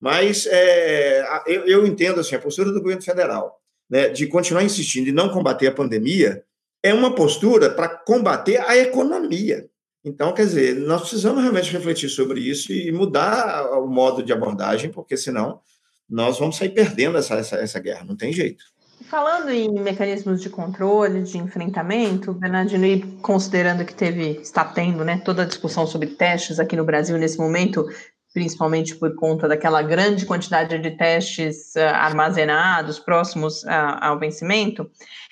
Mas 0.00 0.46
é, 0.46 1.24
eu, 1.46 1.66
eu, 1.66 1.86
entendo 1.86 2.20
assim, 2.20 2.34
a 2.34 2.40
postura 2.40 2.72
do 2.72 2.80
governo 2.80 3.02
federal 3.02 3.60
né, 3.88 4.08
de 4.08 4.26
continuar 4.26 4.64
insistindo 4.64 5.08
em 5.08 5.12
não 5.12 5.28
combater 5.28 5.66
a 5.66 5.74
pandemia 5.74 6.42
é 6.82 6.94
uma 6.94 7.14
postura 7.14 7.68
para 7.68 7.88
combater 7.88 8.58
a 8.62 8.76
economia. 8.76 9.68
Então, 10.02 10.32
quer 10.32 10.46
dizer, 10.46 10.76
nós 10.76 11.02
precisamos 11.02 11.42
realmente 11.42 11.70
refletir 11.70 12.08
sobre 12.08 12.40
isso 12.40 12.72
e 12.72 12.90
mudar 12.90 13.70
o 13.78 13.86
modo 13.86 14.22
de 14.22 14.32
abordagem, 14.32 14.90
porque 14.90 15.16
senão 15.16 15.60
nós 16.08 16.38
vamos 16.38 16.56
sair 16.56 16.70
perdendo 16.70 17.18
essa, 17.18 17.34
essa, 17.34 17.56
essa 17.56 17.78
guerra, 17.78 18.04
não 18.04 18.16
tem 18.16 18.32
jeito. 18.32 18.64
Falando 19.08 19.50
em 19.50 19.70
mecanismos 19.80 20.42
de 20.42 20.50
controle, 20.50 21.22
de 21.22 21.38
enfrentamento, 21.38 22.32
Bernardino, 22.32 22.84
e 22.84 23.00
considerando 23.22 23.84
que 23.84 23.94
teve, 23.94 24.38
está 24.42 24.64
tendo 24.64 25.04
né, 25.04 25.20
toda 25.24 25.42
a 25.42 25.46
discussão 25.46 25.86
sobre 25.86 26.08
testes 26.08 26.58
aqui 26.58 26.76
no 26.76 26.84
Brasil 26.84 27.16
nesse 27.16 27.38
momento, 27.38 27.86
principalmente 28.32 28.94
por 28.94 29.14
conta 29.14 29.48
daquela 29.48 29.82
grande 29.82 30.26
quantidade 30.26 30.78
de 30.78 30.90
testes 30.92 31.74
uh, 31.76 31.80
armazenados 31.80 32.98
próximos 32.98 33.62
uh, 33.64 33.98
ao 34.00 34.18
vencimento. 34.18 34.90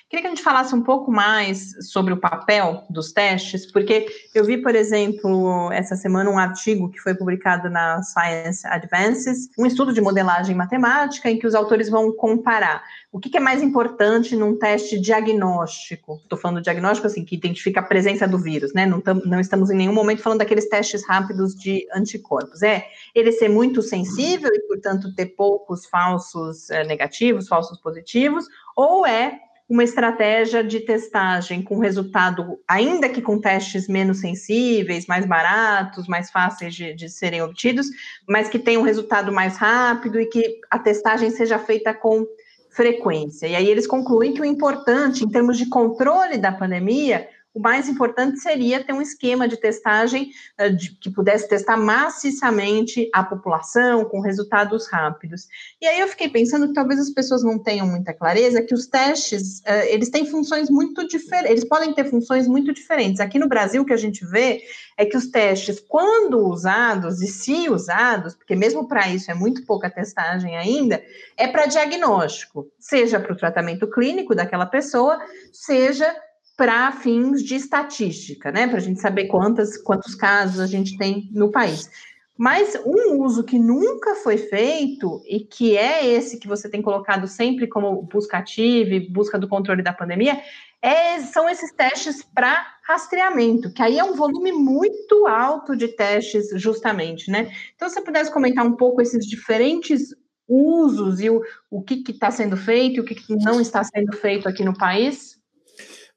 Queria 0.09 0.23
que 0.23 0.27
a 0.27 0.29
gente 0.31 0.43
falasse 0.43 0.73
um 0.73 0.81
pouco 0.81 1.11
mais 1.11 1.75
sobre 1.91 2.11
o 2.11 2.17
papel 2.17 2.83
dos 2.89 3.11
testes, 3.11 3.71
porque 3.71 4.07
eu 4.33 4.43
vi, 4.43 4.57
por 4.57 4.73
exemplo, 4.73 5.71
essa 5.71 5.95
semana 5.95 6.31
um 6.31 6.39
artigo 6.39 6.89
que 6.89 6.99
foi 6.99 7.13
publicado 7.13 7.69
na 7.69 8.01
Science 8.01 8.65
Advances, 8.65 9.49
um 9.55 9.67
estudo 9.67 9.93
de 9.93 10.01
modelagem 10.01 10.55
matemática 10.55 11.29
em 11.29 11.37
que 11.37 11.45
os 11.45 11.53
autores 11.53 11.91
vão 11.91 12.11
comparar 12.11 12.83
o 13.11 13.19
que, 13.19 13.37
é 13.37 13.39
mais 13.39 13.61
importante 13.61 14.35
num 14.35 14.57
teste 14.57 14.99
diagnóstico. 14.99 16.19
Estou 16.23 16.39
falando 16.39 16.61
diagnóstico 16.61 17.05
assim, 17.05 17.23
que 17.23 17.35
identifica 17.35 17.79
a 17.79 17.83
presença 17.83 18.27
do 18.27 18.39
vírus, 18.39 18.73
né? 18.73 18.87
Não, 18.87 18.99
tam, 18.99 19.21
não 19.25 19.39
estamos 19.39 19.69
em 19.69 19.75
nenhum 19.75 19.93
momento 19.93 20.23
falando 20.23 20.39
daqueles 20.39 20.67
testes 20.67 21.07
rápidos 21.07 21.53
de 21.53 21.87
anticorpos. 21.93 22.63
É 22.63 22.87
ele 23.13 23.31
ser 23.31 23.49
muito 23.49 23.83
sensível 23.83 24.49
e, 24.51 24.59
portanto, 24.61 25.13
ter 25.13 25.27
poucos 25.27 25.85
falsos 25.85 26.67
é, 26.71 26.83
negativos, 26.83 27.47
falsos 27.47 27.79
positivos, 27.79 28.45
ou 28.75 29.05
é 29.05 29.39
uma 29.69 29.83
estratégia 29.83 30.63
de 30.63 30.79
testagem 30.79 31.61
com 31.61 31.77
resultado, 31.77 32.59
ainda 32.67 33.07
que 33.07 33.21
com 33.21 33.39
testes 33.39 33.87
menos 33.87 34.19
sensíveis, 34.19 35.05
mais 35.05 35.27
baratos, 35.27 36.07
mais 36.07 36.31
fáceis 36.31 36.73
de, 36.73 36.93
de, 36.95 37.07
serem 37.07 37.43
obtidos, 37.43 37.85
mas 38.27 38.49
que 38.49 38.57
tenha 38.57 38.79
um 38.79 38.83
resultado 38.83 39.31
mais 39.31 39.57
rápido 39.57 40.19
e 40.19 40.25
que 40.25 40.59
a 40.71 40.79
testagem 40.79 41.29
seja 41.29 41.59
feita 41.59 41.93
com 41.93 42.25
frequência. 42.71 43.45
E 43.45 43.55
aí 43.55 43.69
eles 43.69 43.85
concluem 43.85 44.33
que 44.33 44.41
o 44.41 44.45
importante, 44.45 45.23
em 45.23 45.29
termos 45.29 45.57
de 45.57 45.67
controle 45.67 46.37
da 46.39 46.51
pandemia, 46.51 47.27
o 47.53 47.59
mais 47.59 47.89
importante 47.89 48.39
seria 48.39 48.83
ter 48.83 48.93
um 48.93 49.01
esquema 49.01 49.47
de 49.47 49.57
testagem 49.57 50.31
uh, 50.59 50.73
de, 50.75 50.91
que 50.95 51.09
pudesse 51.09 51.47
testar 51.47 51.77
maciçamente 51.77 53.09
a 53.13 53.23
população 53.23 54.05
com 54.05 54.21
resultados 54.21 54.87
rápidos. 54.87 55.47
E 55.81 55.87
aí 55.87 55.99
eu 55.99 56.07
fiquei 56.07 56.29
pensando 56.29 56.67
que 56.67 56.73
talvez 56.73 56.99
as 56.99 57.09
pessoas 57.09 57.43
não 57.43 57.57
tenham 57.57 57.87
muita 57.87 58.13
clareza 58.13 58.61
que 58.61 58.73
os 58.73 58.85
testes, 58.85 59.59
uh, 59.61 59.85
eles 59.87 60.09
têm 60.09 60.25
funções 60.25 60.69
muito 60.69 61.07
diferentes, 61.07 61.51
eles 61.51 61.65
podem 61.65 61.93
ter 61.93 62.05
funções 62.05 62.47
muito 62.47 62.71
diferentes. 62.71 63.19
Aqui 63.19 63.39
no 63.39 63.49
Brasil, 63.49 63.81
o 63.81 63.85
que 63.85 63.93
a 63.93 63.97
gente 63.97 64.23
vê 64.25 64.61
é 64.95 65.05
que 65.05 65.17
os 65.17 65.27
testes, 65.27 65.79
quando 65.79 66.45
usados 66.47 67.21
e 67.21 67.27
se 67.27 67.69
usados, 67.69 68.35
porque 68.35 68.55
mesmo 68.55 68.87
para 68.87 69.09
isso 69.09 69.31
é 69.31 69.33
muito 69.33 69.65
pouca 69.65 69.89
testagem 69.89 70.55
ainda, 70.55 71.01
é 71.35 71.47
para 71.47 71.65
diagnóstico, 71.65 72.67
seja 72.77 73.19
para 73.19 73.33
o 73.33 73.37
tratamento 73.37 73.89
clínico 73.89 74.35
daquela 74.35 74.65
pessoa, 74.65 75.19
seja 75.51 76.13
para 76.59 76.91
fins 76.91 77.41
de 77.41 77.55
estatística, 77.55 78.51
né? 78.51 78.67
Para 78.67 78.79
a 78.79 78.81
gente 78.81 78.99
saber 78.99 79.27
quantas, 79.27 79.77
quantos 79.77 80.13
casos 80.13 80.59
a 80.59 80.67
gente 80.67 80.97
tem 80.97 81.29
no 81.31 81.49
país. 81.49 81.89
Mas 82.37 82.77
um 82.85 83.21
uso 83.23 83.45
que 83.45 83.57
nunca 83.57 84.15
foi 84.15 84.37
feito 84.37 85.21
e 85.25 85.39
que 85.39 85.77
é 85.77 86.05
esse 86.05 86.37
que 86.37 86.49
você 86.49 86.67
tem 86.67 86.81
colocado 86.81 87.27
sempre 87.27 87.65
como 87.65 88.01
busca 88.01 88.39
ativa 88.39 88.93
e 88.93 89.09
busca 89.09 89.39
do 89.39 89.47
controle 89.47 89.81
da 89.81 89.93
pandemia, 89.93 90.37
é, 90.81 91.21
são 91.21 91.47
esses 91.47 91.71
testes 91.71 92.23
para 92.35 92.65
rastreamento, 92.83 93.71
que 93.71 93.81
aí 93.81 93.97
é 93.97 94.03
um 94.03 94.15
volume 94.15 94.51
muito 94.51 95.27
alto 95.27 95.77
de 95.77 95.87
testes, 95.87 96.49
justamente, 96.55 97.31
né? 97.31 97.53
Então, 97.73 97.87
se 97.87 97.95
você 97.95 98.01
pudesse 98.01 98.33
comentar 98.33 98.65
um 98.65 98.75
pouco 98.75 99.01
esses 99.01 99.25
diferentes 99.25 100.13
usos 100.45 101.21
e 101.21 101.29
o, 101.29 101.41
o 101.71 101.81
que 101.81 102.03
está 102.11 102.29
sendo 102.31 102.57
feito 102.57 102.97
e 102.97 102.99
o 102.99 103.05
que, 103.05 103.15
que 103.15 103.33
não 103.37 103.61
está 103.61 103.81
sendo 103.81 104.11
feito 104.17 104.49
aqui 104.49 104.65
no 104.65 104.77
país. 104.77 105.39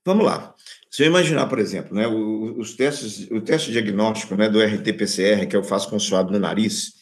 Vamos 0.04 0.24
lá. 0.24 0.54
Se 0.90 1.04
eu 1.04 1.06
imaginar, 1.06 1.46
por 1.46 1.58
exemplo, 1.58 1.94
né, 1.94 2.06
os 2.08 2.74
testes, 2.74 3.30
o 3.30 3.40
teste 3.40 3.70
diagnóstico 3.70 4.34
né, 4.34 4.48
do 4.48 4.60
RT-PCR, 4.60 5.46
que 5.46 5.56
eu 5.56 5.62
faço 5.62 5.88
com 5.88 5.98
suado 5.98 6.32
no 6.32 6.38
nariz, 6.38 6.94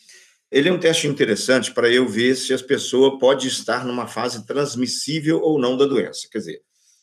ele 0.51 0.69
é 0.69 0.73
um 0.73 0.79
teste 0.79 1.07
interessante 1.07 1.73
para 1.73 1.89
eu 1.89 2.07
ver 2.07 2.35
se 2.35 2.53
as 2.53 2.61
pessoas 2.61 3.19
pode 3.19 3.49
estar 3.49 3.87
numa 3.87 4.07
fase 4.07 4.47
transmissível 4.47 5.41
ou 5.41 5.59
não 5.59 5.77
da 5.77 5.87
doença. 5.87 6.29
Quer 6.31 6.39
dizer, 6.39 6.63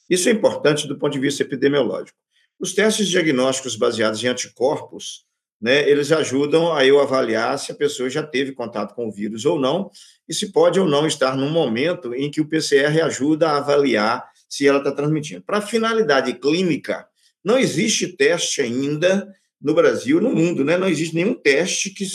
isso 0.10 0.30
é 0.30 0.32
importante 0.32 0.88
do 0.88 0.98
ponto 0.98 1.14
de 1.14 1.20
vista 1.20 1.42
epidemiológico. 1.42 2.18
Os 2.60 2.74
testes 2.74 3.08
diagnósticos 3.08 3.76
baseados 3.76 4.24
em 4.24 4.28
anticorpos, 4.28 5.26
né, 5.60 5.90
eles 5.90 6.12
ajudam 6.12 6.74
a 6.74 6.86
eu 6.86 7.00
avaliar 7.00 7.58
se 7.58 7.72
a 7.72 7.76
pessoa 7.76 8.10
já 8.10 8.22
teve 8.22 8.52
contato 8.52 8.94
com 8.94 9.08
o 9.08 9.12
vírus 9.12 9.46
ou 9.46 9.60
não, 9.60 9.90
e 10.30 10.34
se 10.34 10.52
pode 10.52 10.80
ou 10.80 10.88
não 10.88 11.08
estar 11.08 11.36
num 11.36 11.50
momento 11.50 12.14
em 12.14 12.30
que 12.30 12.40
o 12.40 12.48
PCR 12.48 13.02
ajuda 13.02 13.50
a 13.50 13.58
avaliar 13.58 14.24
se 14.50 14.68
ela 14.68 14.80
está 14.80 14.92
transmitindo. 14.92 15.42
Para 15.42 15.62
finalidade 15.62 16.34
clínica, 16.34 17.08
não 17.44 17.58
existe 17.58 18.16
teste 18.16 18.62
ainda 18.62 19.28
no 19.62 19.74
Brasil, 19.74 20.22
no 20.22 20.34
mundo, 20.34 20.64
né? 20.64 20.78
Não 20.78 20.88
existe 20.88 21.16
nenhum 21.16 21.34
teste 21.34 21.90
que, 21.90 22.06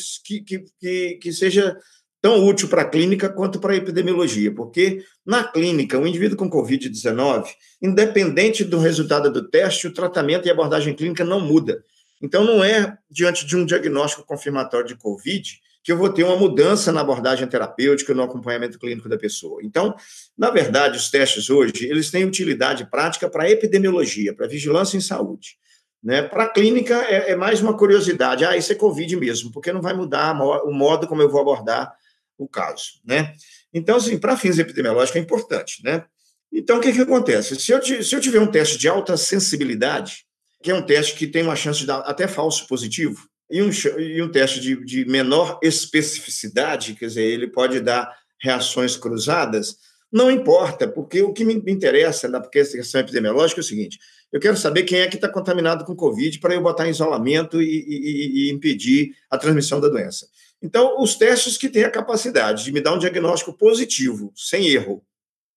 que, 0.44 0.64
que, 0.80 1.14
que 1.20 1.32
seja 1.32 1.76
tão 2.20 2.46
útil 2.46 2.68
para 2.68 2.82
a 2.82 2.88
clínica 2.88 3.28
quanto 3.28 3.58
para 3.58 3.72
a 3.72 3.76
epidemiologia, 3.76 4.54
porque 4.54 5.02
na 5.26 5.42
clínica, 5.42 5.98
o 5.98 6.06
indivíduo 6.06 6.36
com 6.36 6.48
Covid-19, 6.48 7.46
independente 7.82 8.62
do 8.62 8.78
resultado 8.78 9.30
do 9.30 9.48
teste, 9.48 9.88
o 9.88 9.92
tratamento 9.92 10.46
e 10.46 10.50
abordagem 10.50 10.94
clínica 10.94 11.24
não 11.24 11.40
muda. 11.40 11.82
Então, 12.22 12.44
não 12.44 12.62
é 12.62 12.96
diante 13.10 13.44
de 13.44 13.56
um 13.56 13.66
diagnóstico 13.66 14.24
confirmatório 14.24 14.86
de 14.86 14.96
Covid 14.96 15.58
que 15.82 15.90
eu 15.90 15.96
vou 15.96 16.08
ter 16.08 16.22
uma 16.22 16.36
mudança 16.36 16.92
na 16.92 17.00
abordagem 17.00 17.46
terapêutica, 17.46 18.14
no 18.14 18.22
acompanhamento 18.22 18.78
clínico 18.78 19.08
da 19.08 19.18
pessoa. 19.18 19.60
Então, 19.64 19.94
na 20.38 20.50
verdade, 20.50 20.96
os 20.96 21.10
testes 21.10 21.50
hoje, 21.50 21.86
eles 21.88 22.10
têm 22.10 22.24
utilidade 22.24 22.88
prática 22.88 23.28
para 23.28 23.50
epidemiologia, 23.50 24.32
para 24.32 24.46
vigilância 24.46 24.96
em 24.96 25.00
saúde. 25.00 25.56
Né? 26.02 26.22
Para 26.22 26.44
a 26.44 26.48
clínica, 26.48 26.94
é, 27.02 27.32
é, 27.32 27.36
mais 27.36 27.60
uma 27.60 27.76
curiosidade. 27.76 28.44
Ah, 28.44 28.56
isso 28.56 28.72
é 28.72 28.76
Covid 28.76 29.16
mesmo, 29.16 29.50
porque 29.50 29.72
não 29.72 29.82
vai 29.82 29.94
mudar 29.94 30.32
o 30.64 30.72
modo 30.72 31.06
como 31.06 31.22
eu 31.22 31.30
vou 31.30 31.40
abordar 31.40 31.92
o 32.38 32.48
caso. 32.48 33.00
Né? 33.04 33.34
Então, 33.74 33.96
assim, 33.96 34.18
para 34.18 34.36
fins 34.36 34.58
epidemiológicos 34.58 35.16
é 35.16 35.22
importante. 35.22 35.82
Né? 35.84 36.04
Então, 36.52 36.78
o 36.78 36.80
que, 36.80 36.92
que 36.92 37.00
acontece? 37.00 37.56
Se 37.56 37.72
eu, 37.72 37.82
se 37.82 38.14
eu 38.14 38.20
tiver 38.20 38.40
um 38.40 38.50
teste 38.50 38.78
de 38.78 38.88
alta 38.88 39.16
sensibilidade, 39.16 40.26
que 40.62 40.70
é 40.70 40.74
um 40.74 40.82
teste 40.82 41.14
que 41.16 41.26
tem 41.26 41.42
uma 41.42 41.56
chance 41.56 41.80
de 41.80 41.86
dar 41.86 41.98
até 42.00 42.28
falso 42.28 42.66
positivo, 42.68 43.28
e 43.52 43.62
um, 43.62 43.70
e 43.98 44.22
um 44.22 44.30
teste 44.30 44.58
de, 44.58 44.82
de 44.82 45.04
menor 45.04 45.60
especificidade, 45.62 46.94
quer 46.94 47.06
dizer, 47.06 47.22
ele 47.22 47.46
pode 47.46 47.80
dar 47.80 48.10
reações 48.40 48.96
cruzadas, 48.96 49.76
não 50.10 50.30
importa, 50.30 50.88
porque 50.88 51.22
o 51.22 51.32
que 51.32 51.44
me 51.44 51.54
interessa 51.70 52.28
na 52.28 52.40
questão 52.40 53.00
epidemiológica 53.00 53.60
é 53.60 53.62
o 53.62 53.64
seguinte: 53.64 53.98
eu 54.32 54.40
quero 54.40 54.56
saber 54.56 54.84
quem 54.84 55.00
é 55.00 55.06
que 55.06 55.16
está 55.16 55.28
contaminado 55.28 55.84
com 55.84 55.94
Covid 55.94 56.38
para 56.40 56.54
eu 56.54 56.62
botar 56.62 56.86
em 56.86 56.90
isolamento 56.90 57.60
e, 57.60 57.66
e, 57.66 58.48
e, 58.48 58.52
impedir 58.52 59.14
a 59.30 59.36
transmissão 59.36 59.80
da 59.80 59.88
doença. 59.88 60.26
Então, 60.62 61.00
os 61.00 61.14
testes 61.14 61.58
que 61.58 61.68
têm 61.68 61.84
a 61.84 61.90
capacidade 61.90 62.64
de 62.64 62.72
me 62.72 62.80
dar 62.80 62.94
um 62.94 62.98
diagnóstico 62.98 63.52
positivo, 63.52 64.32
sem 64.34 64.66
erro. 64.68 65.04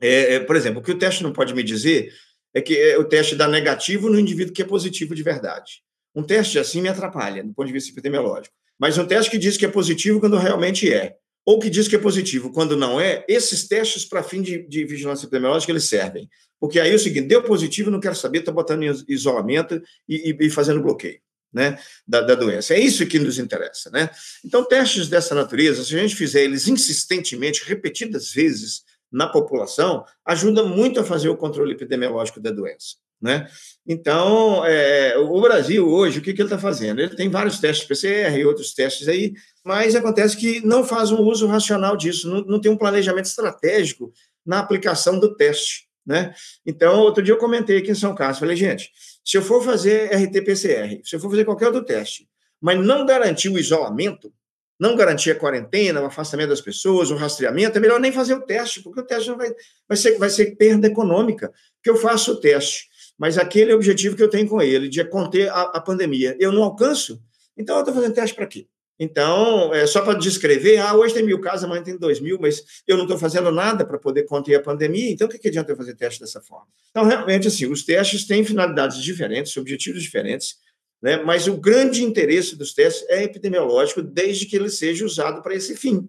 É, 0.02 0.36
é, 0.36 0.40
por 0.42 0.58
exemplo, 0.58 0.82
o 0.82 0.84
que 0.84 0.92
o 0.92 0.98
teste 0.98 1.24
não 1.24 1.32
pode 1.32 1.54
me 1.54 1.64
dizer 1.64 2.12
é 2.54 2.62
que 2.62 2.78
é, 2.78 2.98
o 2.98 3.06
teste 3.06 3.36
dá 3.36 3.48
negativo 3.48 4.10
no 4.10 4.20
indivíduo 4.20 4.54
que 4.54 4.62
é 4.62 4.66
positivo 4.66 5.16
de 5.16 5.24
verdade. 5.24 5.85
Um 6.15 6.24
teste 6.24 6.57
assim 6.57 6.81
me 6.81 6.88
atrapalha, 6.88 7.43
do 7.43 7.53
ponto 7.53 7.67
de 7.67 7.74
vista 7.74 7.91
epidemiológico. 7.91 8.55
Mas 8.79 8.98
um 8.98 9.05
teste 9.05 9.29
que 9.29 9.38
diz 9.38 9.57
que 9.57 9.65
é 9.65 9.69
positivo 9.69 10.19
quando 10.19 10.38
realmente 10.38 10.91
é, 10.91 11.15
ou 11.45 11.60
que 11.60 11.69
diz 11.69 11.88
que 11.88 11.95
é 11.95 12.00
positivo 12.00 12.51
quando 12.51 12.75
não 12.75 13.00
é, 13.00 13.24
esses 13.27 13.67
testes, 13.67 14.03
para 14.03 14.24
fim 14.24 14.41
de, 14.41 14.67
de, 14.67 14.84
vigilância 14.84 15.25
epidemiológica, 15.25 15.72
eles 15.72 15.86
servem. 15.86 16.27
Porque 16.60 16.79
aí 16.79 16.91
é 16.91 16.95
o 16.95 17.00
seguinte: 17.00 17.27
deu 17.27 17.43
positivo, 17.43 17.91
não 17.91 18.00
quero 18.00 18.15
saber, 18.15 18.39
estou 18.39 18.53
botando 18.53 18.84
em 18.84 18.91
isolamento 19.07 19.81
e, 20.10 20.31
e, 20.31 20.48
e 20.48 20.50
fazendo 20.50 20.81
bloqueio. 20.81 21.19
Né, 21.53 21.79
da, 22.05 22.19
da, 22.19 22.36
doença. 22.36 22.74
É 22.74 22.79
isso 22.81 23.05
que 23.07 23.17
nos 23.17 23.39
interessa. 23.39 23.89
Né? 23.89 24.10
Então, 24.43 24.65
testes 24.65 25.07
dessa 25.07 25.34
natureza, 25.34 25.86
se 25.86 25.95
a 25.95 26.01
gente 26.01 26.13
fizer 26.13 26.43
eles 26.43 26.67
insistentemente, 26.67 27.63
repetidas 27.63 28.34
vezes 28.34 28.84
na 29.10 29.25
população, 29.25 30.03
ajuda 30.25 30.65
muito 30.65 31.00
a 31.00 31.03
fazer 31.05 31.29
o 31.29 31.38
controle 31.38 31.72
epidemiológico 31.72 32.41
da 32.41 32.51
doença. 32.51 32.98
Né? 33.22 33.48
Então, 33.88 34.65
é, 34.65 35.17
o 35.17 35.39
Brasil 35.41 35.88
hoje, 35.88 36.19
o 36.19 36.22
que, 36.22 36.34
que 36.34 36.41
ele 36.41 36.48
está 36.48 36.60
fazendo? 36.60 37.00
Ele 37.00 37.15
tem 37.15 37.29
vários 37.29 37.60
testes 37.60 37.88
PCR 37.88 38.38
e 38.38 38.45
outros 38.45 38.74
testes 38.74 39.07
aí, 39.07 39.34
mas 39.63 39.95
acontece 39.95 40.38
que 40.38 40.65
não 40.65 40.84
faz 40.84 41.12
um 41.12 41.22
uso 41.22 41.48
racional 41.48 41.95
disso, 41.95 42.29
não, 42.29 42.41
não 42.41 42.62
tem 42.62 42.72
um 42.72 42.77
planejamento 42.77 43.25
estratégico 43.25 44.12
na 44.45 44.60
aplicação 44.60 45.19
do 45.19 45.36
teste. 45.36 45.88
Né? 46.05 46.36
Então, 46.65 47.00
outro 47.00 47.24
dia 47.24 47.34
eu 47.34 47.39
comentei 47.39 47.77
aqui 47.77 47.91
em 47.91 47.95
São 47.95 48.13
Carlos, 48.13 48.38
falei, 48.38 48.55
gente, 48.55 48.91
se 49.24 49.38
eu 49.38 49.41
for 49.41 49.63
fazer 49.63 50.13
RT-PCR, 50.13 51.01
se 51.03 51.15
eu 51.15 51.19
for 51.19 51.31
fazer 51.31 51.45
qualquer 51.45 51.67
outro 51.67 51.84
teste, 51.84 52.27
mas 52.62 52.79
não 52.79 53.05
garantir 53.05 53.50
o 53.50 53.57
isolamento, 53.57 54.31
não 54.79 54.95
garantir 54.95 55.31
a 55.31 55.36
quarentena, 55.36 56.01
o 56.01 56.05
afastamento 56.05 56.50
das 56.50 56.62
pessoas, 56.62 57.10
o 57.10 57.15
rastreamento, 57.15 57.77
é 57.77 57.81
melhor 57.81 58.00
nem 58.00 58.12
fazer 58.12 58.36
o 58.36 58.41
teste, 58.41 58.84
porque 58.84 59.00
o 59.00 59.03
teste 59.03 59.31
vai, 59.31 59.51
vai, 59.88 59.98
ser, 59.98 60.17
vai 60.17 60.29
ser 60.29 60.55
perda 60.57 60.88
econômica, 60.88 61.51
porque 61.77 61.89
eu 61.89 61.95
faço 61.95 62.34
o 62.34 62.36
teste 62.36 62.88
mas 63.17 63.38
aquele 63.38 63.72
é 63.72 63.74
o 63.74 63.77
objetivo 63.77 64.15
que 64.15 64.24
eu 64.24 64.29
tenho 64.29 64.48
com 64.48 64.62
ele, 64.62 64.89
de 64.89 65.03
conter 65.05 65.50
a, 65.50 65.62
a 65.62 65.81
pandemia. 65.81 66.36
Eu 66.39 66.51
não 66.51 66.63
alcanço, 66.63 67.22
então 67.57 67.75
eu 67.75 67.81
estou 67.81 67.93
fazendo 67.93 68.13
teste 68.13 68.36
para 68.36 68.45
quê? 68.45 68.67
Então, 68.98 69.74
é 69.74 69.86
só 69.86 70.01
para 70.01 70.17
descrever, 70.17 70.77
ah, 70.77 70.95
hoje 70.95 71.13
tem 71.13 71.24
mil 71.24 71.41
casos, 71.41 71.65
amanhã 71.65 71.84
tem 71.84 71.98
dois 71.98 72.22
mil, 72.22 72.38
mas 72.39 72.63
eu 72.88 72.95
não 72.95 73.03
estou 73.03 73.17
fazendo 73.17 73.51
nada 73.51 73.86
para 73.86 74.00
poder 74.00 74.24
conter 74.24 74.55
a 74.55 74.62
pandemia, 74.62 75.12
então 75.12 75.27
o 75.27 75.29
que, 75.29 75.38
que 75.38 75.50
adianta 75.50 75.72
eu 75.72 75.75
fazer 75.75 75.95
teste 75.95 76.22
dessa 76.22 76.41
forma? 76.41 76.67
Então, 76.91 77.03
realmente, 77.03 77.48
assim, 77.48 77.65
os 77.69 77.84
testes 77.84 78.25
têm 78.25 78.43
finalidades 78.45 79.03
diferentes, 79.03 79.55
objetivos 79.57 80.01
diferentes, 80.01 80.55
né? 81.01 81.22
mas 81.24 81.45
o 81.45 81.57
grande 81.57 82.03
interesse 82.03 82.55
dos 82.55 82.74
testes 82.74 83.05
é 83.10 83.24
epidemiológico, 83.24 84.01
desde 84.01 84.45
que 84.45 84.55
ele 84.55 84.69
seja 84.69 85.05
usado 85.05 85.41
para 85.41 85.53
esse 85.53 85.75
fim. 85.75 86.07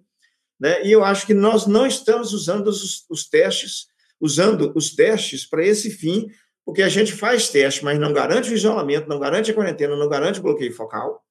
Né? 0.57 0.85
E 0.85 0.91
eu 0.91 1.03
acho 1.03 1.27
que 1.27 1.33
nós 1.33 1.67
não 1.67 1.85
estamos 1.85 2.31
usando 2.31 2.67
os, 2.67 3.05
os 3.09 3.27
testes 3.27 3.87
usando 4.19 4.71
os 4.75 4.95
testes 4.95 5.45
para 5.45 5.65
esse 5.65 5.91
fim, 5.91 6.27
porque 6.67 6.81
a 6.81 6.89
gente 6.89 7.13
faz 7.13 7.47
teste, 7.47 7.81
mas 7.85 7.97
não 7.97 8.11
garante 8.11 8.51
o 8.51 8.53
isolamento, 8.53 9.07
não 9.07 9.17
garante 9.17 9.49
a 9.49 9.53
quarentena, 9.53 9.95
não 9.95 10.09
garante 10.09 10.41
o 10.41 10.43
bloqueio 10.43 10.73
focal. 10.73 11.23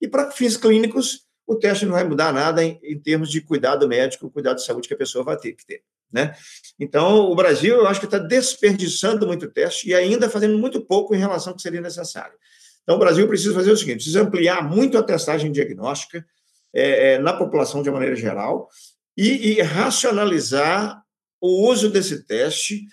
E 0.00 0.08
para 0.08 0.32
fins 0.32 0.56
clínicos, 0.56 1.28
o 1.46 1.54
teste 1.54 1.86
não 1.86 1.92
vai 1.92 2.02
mudar 2.02 2.32
nada 2.32 2.64
em, 2.64 2.76
em, 2.82 2.98
termos 2.98 3.30
de 3.30 3.40
cuidado 3.40 3.86
médico, 3.86 4.28
cuidado 4.28 4.56
de 4.56 4.64
saúde 4.64 4.88
que 4.88 4.94
a 4.94 4.96
pessoa 4.96 5.22
vai 5.22 5.36
ter 5.36 5.52
que 5.52 5.64
ter. 5.64 5.84
Né? 6.12 6.34
Então, 6.76 7.30
o 7.30 7.36
Brasil, 7.36 7.76
eu 7.76 7.86
acho 7.86 8.00
que 8.00 8.06
está 8.06 8.18
desperdiçando 8.18 9.28
muito 9.28 9.48
teste 9.48 9.88
e 9.88 9.94
ainda 9.94 10.28
fazendo 10.28 10.58
muito 10.58 10.80
pouco 10.80 11.14
em 11.14 11.18
relação 11.18 11.52
ao 11.52 11.56
que 11.56 11.62
seria 11.62 11.80
necessário. 11.80 12.34
Então, 12.82 12.96
o 12.96 12.98
Brasil 12.98 13.28
precisa 13.28 13.54
fazer 13.54 13.70
o 13.70 13.76
seguinte: 13.76 13.98
precisa 13.98 14.22
ampliar 14.22 14.68
muito 14.68 14.98
a 14.98 15.04
testagem 15.04 15.52
diagnóstica 15.52 16.26
é, 16.74 17.12
é, 17.12 17.18
na 17.20 17.32
população 17.32 17.80
de 17.80 17.88
uma 17.88 18.00
maneira 18.00 18.16
geral 18.16 18.68
e, 19.16 19.52
e 19.52 19.62
racionalizar 19.62 21.00
o 21.40 21.70
uso 21.70 21.88
desse 21.88 22.26
teste 22.26 22.86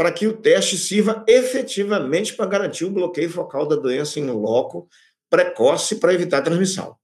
para 0.00 0.10
que 0.10 0.26
o 0.26 0.32
teste 0.32 0.78
sirva 0.78 1.22
efetivamente 1.28 2.32
para 2.32 2.46
garantir 2.46 2.86
o 2.86 2.90
bloqueio 2.90 3.28
focal 3.28 3.68
da 3.68 3.76
doença 3.76 4.18
em 4.18 4.30
loco 4.30 4.88
precoce 5.28 5.96
para 5.96 6.14
evitar 6.14 6.38
a 6.38 6.42
transmissão. 6.42 6.96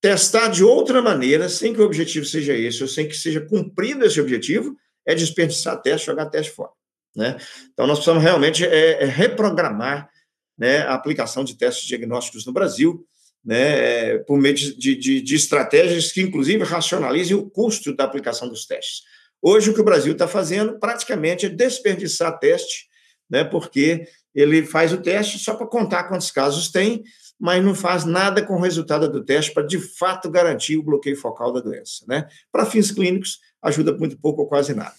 Testar 0.00 0.46
de 0.46 0.62
outra 0.62 1.02
maneira, 1.02 1.48
sem 1.48 1.74
que 1.74 1.80
o 1.80 1.84
objetivo 1.84 2.24
seja 2.24 2.54
esse, 2.54 2.80
ou 2.80 2.88
sem 2.88 3.08
que 3.08 3.16
seja 3.16 3.40
cumprido 3.40 4.04
esse 4.04 4.20
objetivo, 4.20 4.76
é 5.04 5.16
desperdiçar 5.16 5.82
teste, 5.82 6.06
jogar 6.06 6.26
teste 6.26 6.52
fora. 6.52 6.70
Né? 7.16 7.36
Então, 7.72 7.88
nós 7.88 7.98
precisamos 7.98 8.22
realmente 8.22 8.64
é, 8.64 9.02
é 9.02 9.04
reprogramar 9.04 10.08
né, 10.56 10.82
a 10.82 10.94
aplicação 10.94 11.42
de 11.42 11.58
testes 11.58 11.88
diagnósticos 11.88 12.46
no 12.46 12.52
Brasil, 12.52 13.04
né, 13.44 14.12
é, 14.12 14.18
por 14.18 14.38
meio 14.38 14.54
de, 14.54 14.94
de, 14.94 15.20
de 15.20 15.34
estratégias 15.34 16.12
que, 16.12 16.22
inclusive, 16.22 16.62
racionalizem 16.62 17.36
o 17.36 17.50
custo 17.50 17.96
da 17.96 18.04
aplicação 18.04 18.48
dos 18.48 18.64
testes. 18.64 19.02
Hoje, 19.42 19.70
o 19.70 19.74
que 19.74 19.80
o 19.80 19.84
Brasil 19.84 20.12
está 20.12 20.26
fazendo 20.26 20.78
praticamente 20.78 21.46
é 21.46 21.48
desperdiçar 21.48 22.38
teste, 22.38 22.88
né, 23.30 23.44
porque 23.44 24.06
ele 24.34 24.64
faz 24.64 24.92
o 24.92 24.98
teste 24.98 25.38
só 25.38 25.54
para 25.54 25.66
contar 25.66 26.04
quantos 26.04 26.30
casos 26.30 26.70
tem, 26.70 27.02
mas 27.38 27.64
não 27.64 27.74
faz 27.74 28.04
nada 28.04 28.44
com 28.44 28.54
o 28.54 28.60
resultado 28.60 29.10
do 29.10 29.24
teste 29.24 29.52
para, 29.52 29.62
de 29.62 29.78
fato, 29.78 30.30
garantir 30.30 30.76
o 30.76 30.82
bloqueio 30.82 31.16
focal 31.16 31.52
da 31.52 31.60
doença. 31.60 32.04
Né? 32.08 32.26
Para 32.50 32.66
fins 32.66 32.90
clínicos, 32.90 33.38
ajuda 33.62 33.96
muito 33.96 34.18
pouco 34.18 34.42
ou 34.42 34.48
quase 34.48 34.74
nada. 34.74 34.94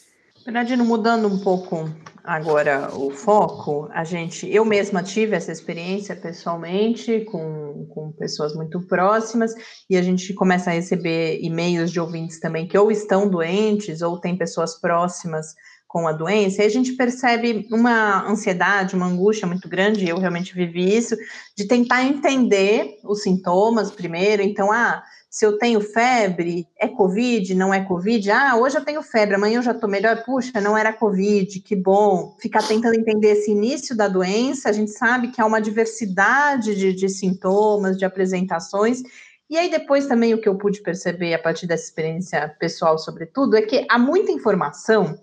Bernardino, 0.45 0.85
mudando 0.85 1.27
um 1.27 1.39
pouco 1.39 1.89
agora 2.23 2.89
o 2.95 3.11
foco, 3.11 3.89
a 3.91 4.03
gente, 4.03 4.47
eu 4.49 4.63
mesma 4.63 5.03
tive 5.03 5.35
essa 5.35 5.51
experiência 5.51 6.15
pessoalmente 6.15 7.21
com, 7.21 7.87
com 7.89 8.11
pessoas 8.11 8.53
muito 8.55 8.81
próximas 8.81 9.53
e 9.89 9.97
a 9.97 10.01
gente 10.01 10.33
começa 10.33 10.69
a 10.69 10.73
receber 10.73 11.39
e-mails 11.41 11.91
de 11.91 11.99
ouvintes 11.99 12.39
também 12.39 12.67
que 12.67 12.77
ou 12.77 12.91
estão 12.91 13.27
doentes 13.29 14.01
ou 14.01 14.19
tem 14.19 14.37
pessoas 14.37 14.79
próximas 14.79 15.55
com 15.89 16.07
a 16.07 16.11
doença, 16.11 16.61
e 16.61 16.67
a 16.67 16.69
gente 16.69 16.91
percebe 16.93 17.67
uma 17.71 18.23
ansiedade, 18.29 18.95
uma 18.95 19.07
angústia 19.07 19.47
muito 19.47 19.67
grande, 19.67 20.07
eu 20.07 20.19
realmente 20.19 20.53
vivi 20.53 20.95
isso, 20.95 21.15
de 21.57 21.65
tentar 21.65 22.03
entender 22.03 22.99
os 23.03 23.23
sintomas 23.23 23.89
primeiro, 23.89 24.43
então, 24.43 24.71
ah, 24.71 25.01
se 25.29 25.45
eu 25.45 25.59
tenho 25.59 25.79
febre, 25.79 26.67
é 26.79 26.87
Covid, 26.87 27.53
não 27.53 27.71
é 27.71 27.85
Covid? 27.85 28.31
Ah, 28.31 28.55
hoje 28.55 28.77
eu 28.77 28.83
tenho 28.83 29.03
febre, 29.03 29.35
amanhã 29.35 29.59
eu 29.59 29.63
já 29.63 29.71
estou 29.71 29.87
melhor. 29.87 30.23
Puxa, 30.23 30.59
não 30.59 30.75
era 30.75 30.91
Covid, 30.91 31.59
que 31.59 31.75
bom. 31.75 32.35
Ficar 32.39 32.67
tentando 32.67 32.95
entender 32.95 33.33
esse 33.33 33.51
início 33.51 33.95
da 33.95 34.07
doença, 34.07 34.69
a 34.69 34.71
gente 34.71 34.89
sabe 34.89 35.27
que 35.27 35.39
há 35.39 35.45
uma 35.45 35.61
diversidade 35.61 36.75
de, 36.75 36.93
de 36.93 37.07
sintomas, 37.07 37.95
de 37.95 38.05
apresentações. 38.05 39.03
E 39.47 39.55
aí, 39.55 39.69
depois 39.69 40.07
também 40.07 40.33
o 40.33 40.41
que 40.41 40.49
eu 40.49 40.57
pude 40.57 40.81
perceber 40.81 41.35
a 41.35 41.39
partir 41.39 41.67
dessa 41.67 41.83
experiência 41.83 42.49
pessoal, 42.59 42.97
sobretudo, 42.97 43.55
é 43.55 43.61
que 43.61 43.85
há 43.87 43.99
muita 43.99 44.31
informação 44.31 45.15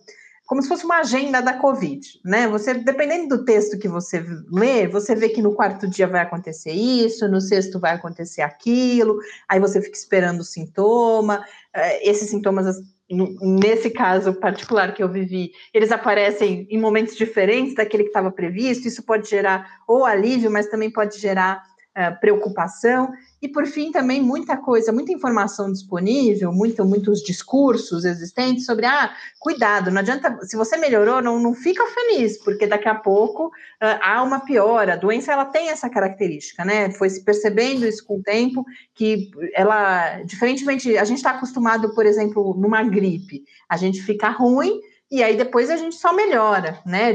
como 0.46 0.62
se 0.62 0.68
fosse 0.68 0.84
uma 0.84 1.00
agenda 1.00 1.42
da 1.42 1.54
Covid, 1.54 2.20
né? 2.24 2.46
Você, 2.46 2.72
dependendo 2.74 3.36
do 3.36 3.44
texto 3.44 3.78
que 3.78 3.88
você 3.88 4.24
lê, 4.50 4.86
você 4.86 5.14
vê 5.14 5.28
que 5.28 5.42
no 5.42 5.54
quarto 5.54 5.88
dia 5.88 6.06
vai 6.06 6.20
acontecer 6.20 6.70
isso, 6.70 7.28
no 7.28 7.40
sexto 7.40 7.80
vai 7.80 7.94
acontecer 7.94 8.42
aquilo, 8.42 9.18
aí 9.48 9.58
você 9.58 9.82
fica 9.82 9.96
esperando 9.96 10.40
o 10.40 10.44
sintoma, 10.44 11.44
eh, 11.74 12.08
esses 12.08 12.30
sintomas, 12.30 12.76
nesse 13.10 13.90
caso 13.90 14.34
particular 14.34 14.94
que 14.94 15.02
eu 15.02 15.08
vivi, 15.08 15.50
eles 15.74 15.90
aparecem 15.90 16.66
em 16.70 16.80
momentos 16.80 17.16
diferentes 17.16 17.74
daquele 17.74 18.04
que 18.04 18.10
estava 18.10 18.30
previsto, 18.30 18.86
isso 18.86 19.02
pode 19.02 19.28
gerar 19.28 19.80
ou 19.86 20.04
alívio, 20.04 20.50
mas 20.50 20.68
também 20.68 20.90
pode 20.90 21.18
gerar 21.18 21.60
uh, 21.96 22.20
preocupação. 22.20 23.12
E, 23.40 23.48
por 23.48 23.66
fim, 23.66 23.90
também 23.90 24.20
muita 24.20 24.56
coisa, 24.56 24.92
muita 24.92 25.12
informação 25.12 25.70
disponível, 25.72 26.52
muito, 26.52 26.84
muitos 26.84 27.22
discursos 27.22 28.04
existentes 28.04 28.64
sobre, 28.64 28.86
ah, 28.86 29.10
cuidado, 29.38 29.90
não 29.90 30.00
adianta, 30.00 30.38
se 30.42 30.56
você 30.56 30.76
melhorou, 30.76 31.22
não, 31.22 31.38
não 31.38 31.54
fica 31.54 31.84
feliz, 31.86 32.42
porque 32.42 32.66
daqui 32.66 32.88
a 32.88 32.94
pouco 32.94 33.46
uh, 33.46 33.98
há 34.02 34.22
uma 34.22 34.40
piora. 34.40 34.94
A 34.94 34.96
doença, 34.96 35.32
ela 35.32 35.44
tem 35.44 35.70
essa 35.70 35.88
característica, 35.88 36.64
né? 36.64 36.90
Foi 36.90 37.08
se 37.08 37.24
percebendo 37.24 37.86
isso 37.86 38.04
com 38.04 38.18
o 38.18 38.22
tempo, 38.22 38.64
que 38.94 39.30
ela, 39.54 40.22
diferentemente, 40.22 40.96
a 40.96 41.04
gente 41.04 41.18
está 41.18 41.30
acostumado, 41.30 41.94
por 41.94 42.04
exemplo, 42.06 42.54
numa 42.58 42.82
gripe, 42.82 43.44
a 43.68 43.76
gente 43.76 44.02
fica 44.02 44.28
ruim, 44.28 44.80
e 45.10 45.22
aí 45.22 45.36
depois 45.36 45.70
a 45.70 45.76
gente 45.76 45.94
só 45.96 46.12
melhora, 46.12 46.80
né? 46.84 47.12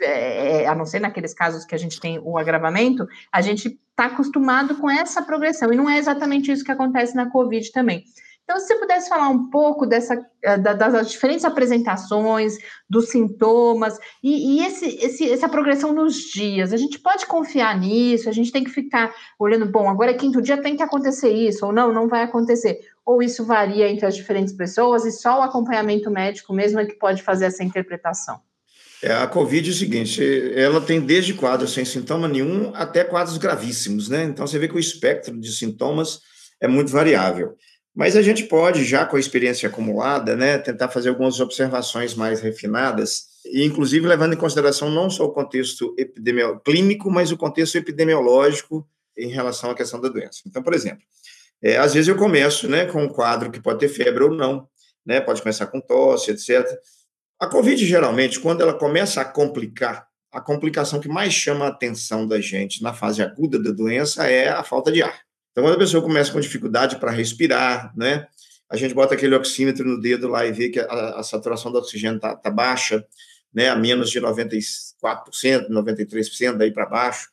É, 0.00 0.62
é, 0.62 0.66
a 0.66 0.74
não 0.74 0.84
ser 0.84 1.00
naqueles 1.00 1.32
casos 1.32 1.64
que 1.64 1.74
a 1.74 1.78
gente 1.78 1.98
tem 1.98 2.18
o 2.22 2.36
agravamento, 2.36 3.06
a 3.32 3.40
gente 3.40 3.78
está 3.90 4.06
acostumado 4.06 4.76
com 4.76 4.90
essa 4.90 5.22
progressão, 5.22 5.72
e 5.72 5.76
não 5.76 5.88
é 5.88 5.98
exatamente 5.98 6.52
isso 6.52 6.64
que 6.64 6.72
acontece 6.72 7.14
na 7.14 7.30
Covid 7.30 7.70
também. 7.72 8.04
Então, 8.50 8.58
se 8.58 8.66
você 8.66 8.74
pudesse 8.80 9.08
falar 9.08 9.28
um 9.28 9.48
pouco 9.48 9.86
dessa, 9.86 10.20
eh, 10.42 10.58
das 10.58 11.08
diferentes 11.08 11.44
apresentações, 11.44 12.58
dos 12.88 13.08
sintomas 13.08 13.96
e, 14.20 14.56
e 14.58 14.66
esse, 14.66 14.86
esse, 14.96 15.30
essa 15.30 15.48
progressão 15.48 15.94
nos 15.94 16.16
dias, 16.16 16.72
a 16.72 16.76
gente 16.76 16.98
pode 16.98 17.26
confiar 17.26 17.78
nisso? 17.78 18.28
A 18.28 18.32
gente 18.32 18.50
tem 18.50 18.64
que 18.64 18.70
ficar 18.70 19.14
olhando, 19.38 19.66
bom, 19.66 19.88
agora 19.88 20.10
é 20.10 20.14
quinto 20.14 20.42
dia, 20.42 20.60
tem 20.60 20.76
que 20.76 20.82
acontecer 20.82 21.30
isso, 21.30 21.64
ou 21.64 21.72
não, 21.72 21.92
não 21.92 22.08
vai 22.08 22.24
acontecer. 22.24 22.80
Ou 23.06 23.22
isso 23.22 23.44
varia 23.44 23.88
entre 23.88 24.04
as 24.04 24.16
diferentes 24.16 24.52
pessoas 24.52 25.04
e 25.04 25.12
só 25.12 25.38
o 25.38 25.42
acompanhamento 25.42 26.10
médico 26.10 26.52
mesmo 26.52 26.80
é 26.80 26.86
que 26.86 26.94
pode 26.94 27.22
fazer 27.22 27.44
essa 27.44 27.62
interpretação? 27.62 28.40
É, 29.00 29.12
a 29.12 29.28
Covid 29.28 29.70
é 29.70 29.72
o 29.72 29.76
seguinte, 29.76 30.20
ela 30.56 30.80
tem 30.80 31.00
desde 31.00 31.34
quadros 31.34 31.72
sem 31.72 31.84
sintoma 31.84 32.26
nenhum 32.26 32.72
até 32.74 33.04
quadros 33.04 33.38
gravíssimos, 33.38 34.08
né? 34.08 34.24
Então 34.24 34.44
você 34.44 34.58
vê 34.58 34.66
que 34.66 34.74
o 34.74 34.80
espectro 34.80 35.38
de 35.38 35.52
sintomas 35.52 36.18
é 36.60 36.66
muito 36.66 36.90
variável. 36.90 37.56
Mas 37.94 38.16
a 38.16 38.22
gente 38.22 38.44
pode, 38.44 38.84
já 38.84 39.04
com 39.04 39.16
a 39.16 39.20
experiência 39.20 39.68
acumulada, 39.68 40.36
né, 40.36 40.58
tentar 40.58 40.88
fazer 40.88 41.08
algumas 41.08 41.40
observações 41.40 42.14
mais 42.14 42.40
refinadas, 42.40 43.30
e 43.44 43.64
inclusive 43.64 44.06
levando 44.06 44.34
em 44.34 44.38
consideração 44.38 44.90
não 44.90 45.10
só 45.10 45.24
o 45.24 45.32
contexto 45.32 45.94
clínico, 46.64 47.10
mas 47.10 47.32
o 47.32 47.36
contexto 47.36 47.76
epidemiológico 47.76 48.86
em 49.16 49.28
relação 49.28 49.70
à 49.70 49.74
questão 49.74 50.00
da 50.00 50.08
doença. 50.08 50.42
Então, 50.46 50.62
por 50.62 50.72
exemplo, 50.72 51.02
é, 51.62 51.76
às 51.76 51.92
vezes 51.92 52.08
eu 52.08 52.16
começo 52.16 52.68
né, 52.68 52.86
com 52.86 53.02
um 53.02 53.08
quadro 53.08 53.50
que 53.50 53.60
pode 53.60 53.80
ter 53.80 53.88
febre 53.88 54.24
ou 54.24 54.30
não, 54.30 54.68
né, 55.04 55.20
pode 55.20 55.42
começar 55.42 55.66
com 55.66 55.80
tosse, 55.80 56.30
etc. 56.30 56.66
A 57.38 57.46
Covid, 57.46 57.84
geralmente, 57.84 58.38
quando 58.38 58.60
ela 58.60 58.74
começa 58.74 59.20
a 59.20 59.24
complicar, 59.24 60.06
a 60.32 60.40
complicação 60.40 61.00
que 61.00 61.08
mais 61.08 61.32
chama 61.32 61.66
a 61.66 61.68
atenção 61.68 62.26
da 62.26 62.40
gente 62.40 62.82
na 62.82 62.94
fase 62.94 63.22
aguda 63.22 63.58
da 63.58 63.72
doença 63.72 64.26
é 64.26 64.48
a 64.48 64.62
falta 64.62 64.92
de 64.92 65.02
ar. 65.02 65.29
Então, 65.60 65.68
quando 65.68 65.76
a 65.76 65.78
pessoa 65.78 66.02
começa 66.02 66.32
com 66.32 66.40
dificuldade 66.40 66.96
para 66.96 67.10
respirar, 67.10 67.92
né? 67.94 68.26
A 68.70 68.76
gente 68.76 68.94
bota 68.94 69.14
aquele 69.14 69.34
oxímetro 69.34 69.86
no 69.86 70.00
dedo 70.00 70.26
lá 70.26 70.46
e 70.46 70.52
vê 70.52 70.70
que 70.70 70.80
a, 70.80 71.18
a 71.18 71.22
saturação 71.22 71.70
do 71.70 71.76
oxigênio 71.76 72.16
está 72.16 72.34
tá 72.34 72.50
baixa, 72.50 73.04
né? 73.52 73.68
A 73.68 73.76
menos 73.76 74.10
de 74.10 74.18
94%, 74.18 75.68
93%, 75.68 76.56
daí 76.56 76.72
para 76.72 76.86
baixo. 76.86 77.28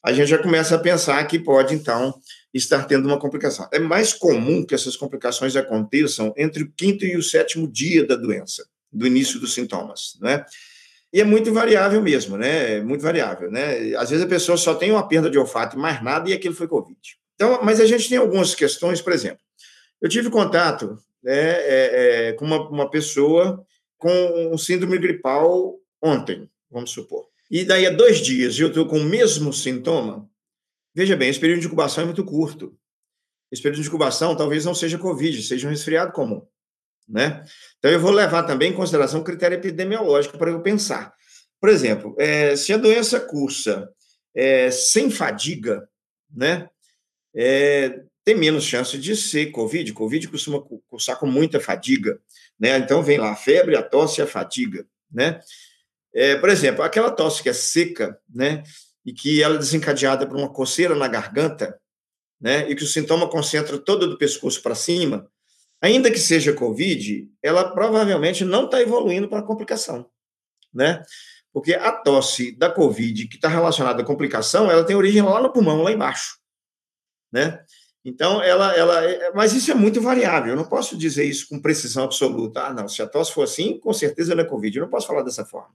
A 0.00 0.12
gente 0.12 0.28
já 0.28 0.38
começa 0.38 0.76
a 0.76 0.78
pensar 0.78 1.26
que 1.26 1.40
pode, 1.40 1.74
então, 1.74 2.14
estar 2.54 2.84
tendo 2.84 3.06
uma 3.06 3.18
complicação. 3.18 3.68
É 3.72 3.80
mais 3.80 4.12
comum 4.12 4.64
que 4.64 4.76
essas 4.76 4.96
complicações 4.96 5.56
aconteçam 5.56 6.32
entre 6.36 6.62
o 6.62 6.72
quinto 6.76 7.04
e 7.04 7.16
o 7.16 7.22
sétimo 7.22 7.66
dia 7.66 8.06
da 8.06 8.14
doença, 8.14 8.64
do 8.92 9.08
início 9.08 9.40
dos 9.40 9.54
sintomas, 9.54 10.16
né? 10.20 10.44
E 11.12 11.20
é 11.20 11.24
muito 11.24 11.52
variável 11.52 12.00
mesmo, 12.00 12.36
né? 12.36 12.76
É 12.76 12.80
muito 12.80 13.02
variável, 13.02 13.50
né? 13.50 13.92
Às 13.96 14.10
vezes 14.10 14.24
a 14.24 14.28
pessoa 14.28 14.56
só 14.56 14.72
tem 14.72 14.92
uma 14.92 15.08
perda 15.08 15.28
de 15.28 15.36
olfato 15.36 15.76
e 15.76 15.80
mais 15.80 16.00
nada 16.00 16.30
e 16.30 16.32
aquilo 16.32 16.54
foi 16.54 16.68
Covid. 16.68 16.96
Então, 17.42 17.58
mas 17.60 17.80
a 17.80 17.86
gente 17.86 18.08
tem 18.08 18.18
algumas 18.18 18.54
questões, 18.54 19.02
por 19.02 19.12
exemplo, 19.12 19.40
eu 20.00 20.08
tive 20.08 20.30
contato 20.30 20.96
né, 21.20 21.32
é, 21.34 22.28
é, 22.28 22.32
com 22.34 22.44
uma, 22.44 22.68
uma 22.68 22.88
pessoa 22.88 23.66
com 23.98 24.52
um 24.52 24.56
síndrome 24.56 24.96
gripal 24.96 25.76
ontem, 26.00 26.48
vamos 26.70 26.92
supor. 26.92 27.26
E 27.50 27.64
daí 27.64 27.84
a 27.84 27.90
dois 27.90 28.18
dias 28.18 28.56
eu 28.60 28.68
estou 28.68 28.86
com 28.86 29.00
o 29.00 29.04
mesmo 29.04 29.52
sintoma. 29.52 30.30
Veja 30.94 31.16
bem, 31.16 31.30
esse 31.30 31.40
período 31.40 31.62
de 31.62 31.66
incubação 31.66 32.02
é 32.02 32.06
muito 32.06 32.24
curto. 32.24 32.78
Esse 33.50 33.60
período 33.60 33.82
de 33.82 33.88
incubação 33.88 34.36
talvez 34.36 34.64
não 34.64 34.74
seja 34.74 34.96
Covid, 34.96 35.42
seja 35.42 35.66
um 35.66 35.70
resfriado 35.70 36.12
comum. 36.12 36.46
Né? 37.08 37.44
Então, 37.78 37.90
eu 37.90 37.98
vou 37.98 38.12
levar 38.12 38.44
também 38.44 38.70
em 38.70 38.76
consideração 38.76 39.20
o 39.20 39.24
critério 39.24 39.56
epidemiológico 39.56 40.38
para 40.38 40.52
eu 40.52 40.62
pensar. 40.62 41.12
Por 41.60 41.68
exemplo, 41.68 42.14
é, 42.20 42.54
se 42.54 42.72
a 42.72 42.76
doença 42.76 43.18
cursa 43.18 43.90
é, 44.32 44.70
sem 44.70 45.10
fadiga, 45.10 45.88
né? 46.32 46.68
É, 47.34 48.00
tem 48.24 48.36
menos 48.36 48.64
chance 48.64 48.96
de 48.98 49.16
ser 49.16 49.46
Covid. 49.50 49.92
Covid 49.92 50.28
costuma 50.28 50.62
cursar 50.88 51.18
com 51.18 51.26
muita 51.26 51.60
fadiga, 51.60 52.20
né? 52.58 52.78
Então 52.78 53.02
vem 53.02 53.18
lá 53.18 53.32
a 53.32 53.36
febre, 53.36 53.76
a 53.76 53.82
tosse 53.82 54.20
e 54.20 54.22
a 54.22 54.26
fadiga, 54.26 54.86
né? 55.10 55.40
É, 56.14 56.36
por 56.36 56.48
exemplo, 56.48 56.82
aquela 56.82 57.10
tosse 57.10 57.42
que 57.42 57.48
é 57.48 57.52
seca, 57.52 58.18
né? 58.32 58.62
E 59.04 59.12
que 59.12 59.42
ela 59.42 59.56
é 59.56 59.58
desencadeada 59.58 60.26
por 60.26 60.36
uma 60.36 60.52
coceira 60.52 60.94
na 60.94 61.08
garganta, 61.08 61.78
né? 62.40 62.68
E 62.70 62.76
que 62.76 62.84
o 62.84 62.86
sintoma 62.86 63.28
concentra 63.28 63.78
todo 63.78 64.06
do 64.06 64.18
pescoço 64.18 64.62
para 64.62 64.74
cima, 64.74 65.28
ainda 65.80 66.10
que 66.10 66.18
seja 66.18 66.52
COVID, 66.52 67.28
ela 67.42 67.72
provavelmente 67.72 68.44
não 68.44 68.66
está 68.66 68.80
evoluindo 68.80 69.28
para 69.28 69.42
complicação, 69.42 70.08
né? 70.72 71.02
Porque 71.52 71.74
a 71.74 71.92
tosse 71.92 72.56
da 72.56 72.70
COVID, 72.70 73.28
que 73.28 73.36
está 73.36 73.48
relacionada 73.48 74.02
à 74.02 74.06
complicação, 74.06 74.70
ela 74.70 74.84
tem 74.84 74.96
origem 74.96 75.22
lá 75.22 75.40
no 75.40 75.52
pulmão, 75.52 75.82
lá 75.82 75.92
embaixo, 75.92 76.38
né? 77.32 77.60
Então, 78.04 78.42
ela, 78.42 78.76
ela, 78.76 79.04
é, 79.04 79.32
mas 79.32 79.52
isso 79.52 79.70
é 79.70 79.74
muito 79.74 80.00
variável. 80.00 80.52
Eu 80.52 80.56
não 80.56 80.64
posso 80.64 80.96
dizer 80.96 81.24
isso 81.24 81.48
com 81.48 81.60
precisão 81.60 82.04
absoluta. 82.04 82.66
Ah, 82.66 82.74
não, 82.74 82.88
se 82.88 83.00
a 83.00 83.06
tosse 83.06 83.32
for 83.32 83.42
assim, 83.42 83.78
com 83.78 83.92
certeza 83.92 84.34
não 84.34 84.42
é 84.42 84.46
Covid. 84.46 84.76
Eu 84.76 84.82
não 84.82 84.90
posso 84.90 85.06
falar 85.06 85.22
dessa 85.22 85.44
forma, 85.44 85.72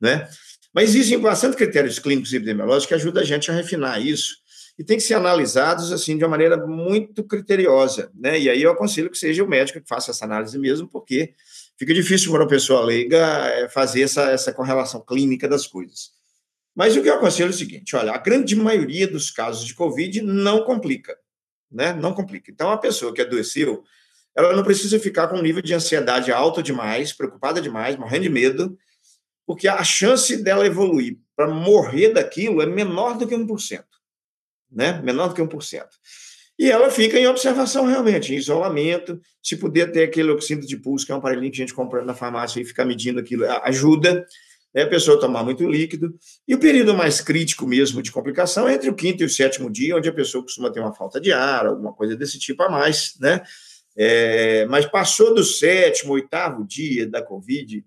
né? 0.00 0.28
Mas 0.72 0.90
existem 0.90 1.18
bastante 1.18 1.56
critérios 1.56 1.98
clínicos 1.98 2.32
e 2.32 2.36
epidemiológicos 2.36 2.86
que 2.86 2.94
ajudam 2.94 3.22
a 3.22 3.26
gente 3.26 3.50
a 3.50 3.54
refinar 3.54 4.00
isso 4.00 4.44
e 4.78 4.82
tem 4.82 4.96
que 4.96 5.02
ser 5.02 5.14
analisados 5.14 5.92
assim 5.92 6.18
de 6.18 6.24
uma 6.24 6.30
maneira 6.30 6.56
muito 6.66 7.22
criteriosa, 7.22 8.10
né? 8.14 8.38
E 8.38 8.50
aí 8.50 8.62
eu 8.62 8.72
aconselho 8.72 9.10
que 9.10 9.18
seja 9.18 9.44
o 9.44 9.48
médico 9.48 9.80
que 9.80 9.88
faça 9.88 10.10
essa 10.10 10.24
análise 10.24 10.58
mesmo, 10.58 10.88
porque 10.88 11.34
fica 11.78 11.94
difícil 11.94 12.30
para 12.30 12.42
uma 12.42 12.48
pessoa 12.48 12.84
leiga 12.84 13.18
eh, 13.50 13.68
fazer 13.68 14.02
essa, 14.02 14.30
essa 14.30 14.52
correlação 14.52 15.00
clínica 15.00 15.48
das 15.48 15.66
coisas. 15.66 16.10
Mas 16.74 16.96
o 16.96 17.02
que 17.02 17.08
eu 17.08 17.14
aconselho 17.14 17.48
é 17.48 17.50
o 17.50 17.56
seguinte: 17.56 17.94
olha, 17.96 18.12
a 18.12 18.18
grande 18.18 18.56
maioria 18.56 19.06
dos 19.06 19.30
casos 19.30 19.64
de 19.64 19.74
Covid 19.74 20.22
não 20.22 20.64
complica 20.64 21.16
né? 21.74 21.92
Não 21.92 22.14
complica. 22.14 22.50
Então, 22.50 22.70
a 22.70 22.78
pessoa 22.78 23.12
que 23.12 23.20
adoeceu, 23.20 23.82
ela 24.34 24.54
não 24.54 24.62
precisa 24.62 24.98
ficar 24.98 25.26
com 25.26 25.36
um 25.36 25.42
nível 25.42 25.60
de 25.60 25.74
ansiedade 25.74 26.30
alto 26.30 26.62
demais, 26.62 27.12
preocupada 27.12 27.60
demais, 27.60 27.96
morrendo 27.96 28.22
de 28.22 28.30
medo, 28.30 28.78
porque 29.44 29.66
a 29.66 29.82
chance 29.82 30.42
dela 30.42 30.64
evoluir 30.64 31.18
para 31.36 31.48
morrer 31.48 32.10
daquilo 32.10 32.62
é 32.62 32.66
menor 32.66 33.18
do 33.18 33.26
que 33.26 33.34
1%, 33.34 33.84
né? 34.70 35.02
Menor 35.02 35.28
do 35.28 35.34
que 35.34 35.42
1%. 35.42 35.84
E 36.56 36.70
ela 36.70 36.88
fica 36.88 37.18
em 37.18 37.26
observação 37.26 37.84
realmente, 37.84 38.32
em 38.32 38.36
isolamento. 38.36 39.20
Se 39.42 39.56
puder 39.56 39.90
ter 39.90 40.04
aquele 40.04 40.30
oxímetro 40.30 40.68
de 40.68 40.76
pulso, 40.76 41.04
que 41.04 41.10
é 41.10 41.14
um 41.14 41.18
aparelhinho 41.18 41.50
que 41.50 41.60
a 41.60 41.64
gente 41.64 41.74
compra 41.74 42.04
na 42.04 42.14
farmácia 42.14 42.60
e 42.60 42.64
ficar 42.64 42.84
medindo 42.84 43.18
aquilo, 43.18 43.44
ajuda 43.64 44.24
né, 44.74 44.82
a 44.82 44.88
pessoa 44.88 45.20
tomar 45.20 45.44
muito 45.44 45.66
líquido. 45.66 46.14
E 46.46 46.54
o 46.54 46.58
período 46.58 46.94
mais 46.94 47.20
crítico 47.20 47.66
mesmo 47.66 48.02
de 48.02 48.10
complicação 48.10 48.68
é 48.68 48.74
entre 48.74 48.90
o 48.90 48.94
quinto 48.94 49.22
e 49.22 49.26
o 49.26 49.30
sétimo 49.30 49.70
dia, 49.70 49.96
onde 49.96 50.08
a 50.08 50.12
pessoa 50.12 50.42
costuma 50.42 50.70
ter 50.70 50.80
uma 50.80 50.94
falta 50.94 51.20
de 51.20 51.32
ar, 51.32 51.66
alguma 51.66 51.92
coisa 51.92 52.16
desse 52.16 52.38
tipo 52.38 52.62
a 52.62 52.68
mais, 52.68 53.14
né? 53.20 53.40
É, 53.96 54.66
mas 54.66 54.86
passou 54.86 55.32
do 55.32 55.44
sétimo, 55.44 56.14
oitavo 56.14 56.66
dia 56.66 57.08
da 57.08 57.22
Covid, 57.22 57.84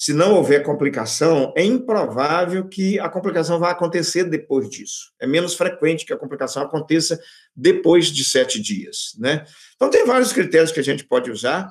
se 0.00 0.14
não 0.14 0.36
houver 0.36 0.62
complicação, 0.62 1.52
é 1.54 1.62
improvável 1.62 2.66
que 2.66 2.98
a 2.98 3.06
complicação 3.06 3.58
vá 3.58 3.70
acontecer 3.70 4.24
depois 4.24 4.70
disso. 4.70 5.12
É 5.20 5.26
menos 5.26 5.54
frequente 5.54 6.06
que 6.06 6.12
a 6.14 6.16
complicação 6.16 6.62
aconteça 6.62 7.20
depois 7.54 8.06
de 8.06 8.24
sete 8.24 8.58
dias, 8.58 9.14
né? 9.18 9.44
Então, 9.76 9.90
tem 9.90 10.06
vários 10.06 10.32
critérios 10.32 10.72
que 10.72 10.80
a 10.80 10.82
gente 10.82 11.04
pode 11.04 11.30
usar, 11.30 11.68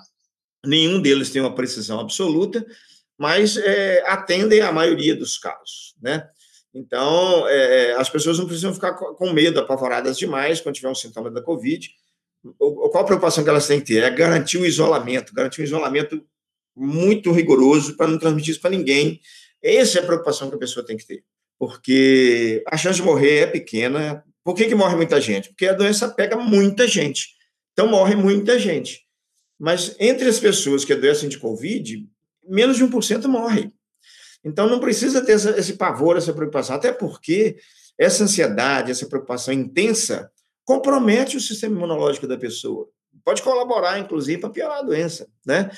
nenhum 0.63 1.01
deles 1.01 1.31
tem 1.31 1.41
uma 1.41 1.55
precisão 1.55 1.99
absoluta, 1.99 2.63
mas 3.19 3.57
é, 3.57 4.01
atendem 4.07 4.61
a 4.61 4.71
maioria 4.71 5.13
dos 5.13 5.37
casos, 5.37 5.93
né? 6.01 6.25
Então, 6.73 7.45
é, 7.49 7.93
as 7.95 8.09
pessoas 8.09 8.39
não 8.39 8.45
precisam 8.45 8.73
ficar 8.73 8.93
com 8.93 9.33
medo, 9.33 9.59
apavoradas 9.59 10.17
demais 10.17 10.61
quando 10.61 10.75
tiver 10.75 10.87
um 10.87 10.95
sintoma 10.95 11.29
da 11.29 11.41
Covid. 11.41 11.89
O, 12.57 12.89
qual 12.89 13.03
a 13.03 13.05
preocupação 13.05 13.43
que 13.43 13.49
elas 13.49 13.67
têm 13.67 13.81
que 13.81 13.87
ter? 13.87 14.03
É 14.03 14.09
garantir 14.09 14.57
o 14.57 14.65
isolamento, 14.65 15.33
garantir 15.33 15.59
um 15.59 15.65
isolamento 15.65 16.23
muito 16.73 17.33
rigoroso 17.33 17.97
para 17.97 18.07
não 18.07 18.17
transmitir 18.17 18.51
isso 18.51 18.61
para 18.61 18.69
ninguém. 18.69 19.19
Essa 19.61 19.99
é 19.99 20.01
a 20.01 20.05
preocupação 20.05 20.49
que 20.49 20.55
a 20.55 20.59
pessoa 20.59 20.85
tem 20.85 20.95
que 20.95 21.05
ter, 21.05 21.21
porque 21.57 22.63
a 22.67 22.77
chance 22.77 23.01
de 23.01 23.05
morrer 23.05 23.39
é 23.39 23.47
pequena. 23.47 24.23
Por 24.45 24.55
que, 24.55 24.65
que 24.65 24.75
morre 24.75 24.95
muita 24.95 25.19
gente? 25.19 25.49
Porque 25.49 25.67
a 25.67 25.73
doença 25.73 26.07
pega 26.07 26.37
muita 26.37 26.87
gente. 26.87 27.27
Então, 27.73 27.87
morre 27.87 28.15
muita 28.15 28.57
gente. 28.57 29.01
Mas 29.59 29.93
entre 29.99 30.29
as 30.29 30.39
pessoas 30.39 30.85
que 30.85 30.93
adoecem 30.93 31.27
de 31.27 31.37
Covid, 31.37 32.07
menos 32.47 32.77
de 32.77 32.85
1% 32.85 33.27
morre. 33.27 33.71
Então, 34.43 34.69
não 34.69 34.79
precisa 34.79 35.23
ter 35.23 35.33
esse 35.33 35.73
pavor, 35.73 36.17
essa 36.17 36.33
preocupação, 36.33 36.75
até 36.75 36.91
porque 36.91 37.57
essa 37.97 38.23
ansiedade, 38.23 38.91
essa 38.91 39.05
preocupação 39.05 39.53
intensa 39.53 40.31
compromete 40.63 41.35
o 41.35 41.41
sistema 41.41 41.75
imunológico 41.75 42.27
da 42.27 42.37
pessoa. 42.37 42.87
Pode 43.29 43.43
colaborar, 43.43 43.99
inclusive, 43.99 44.41
para 44.41 44.49
piorar 44.49 44.79
a 44.79 44.81
doença, 44.81 45.27
né? 45.45 45.69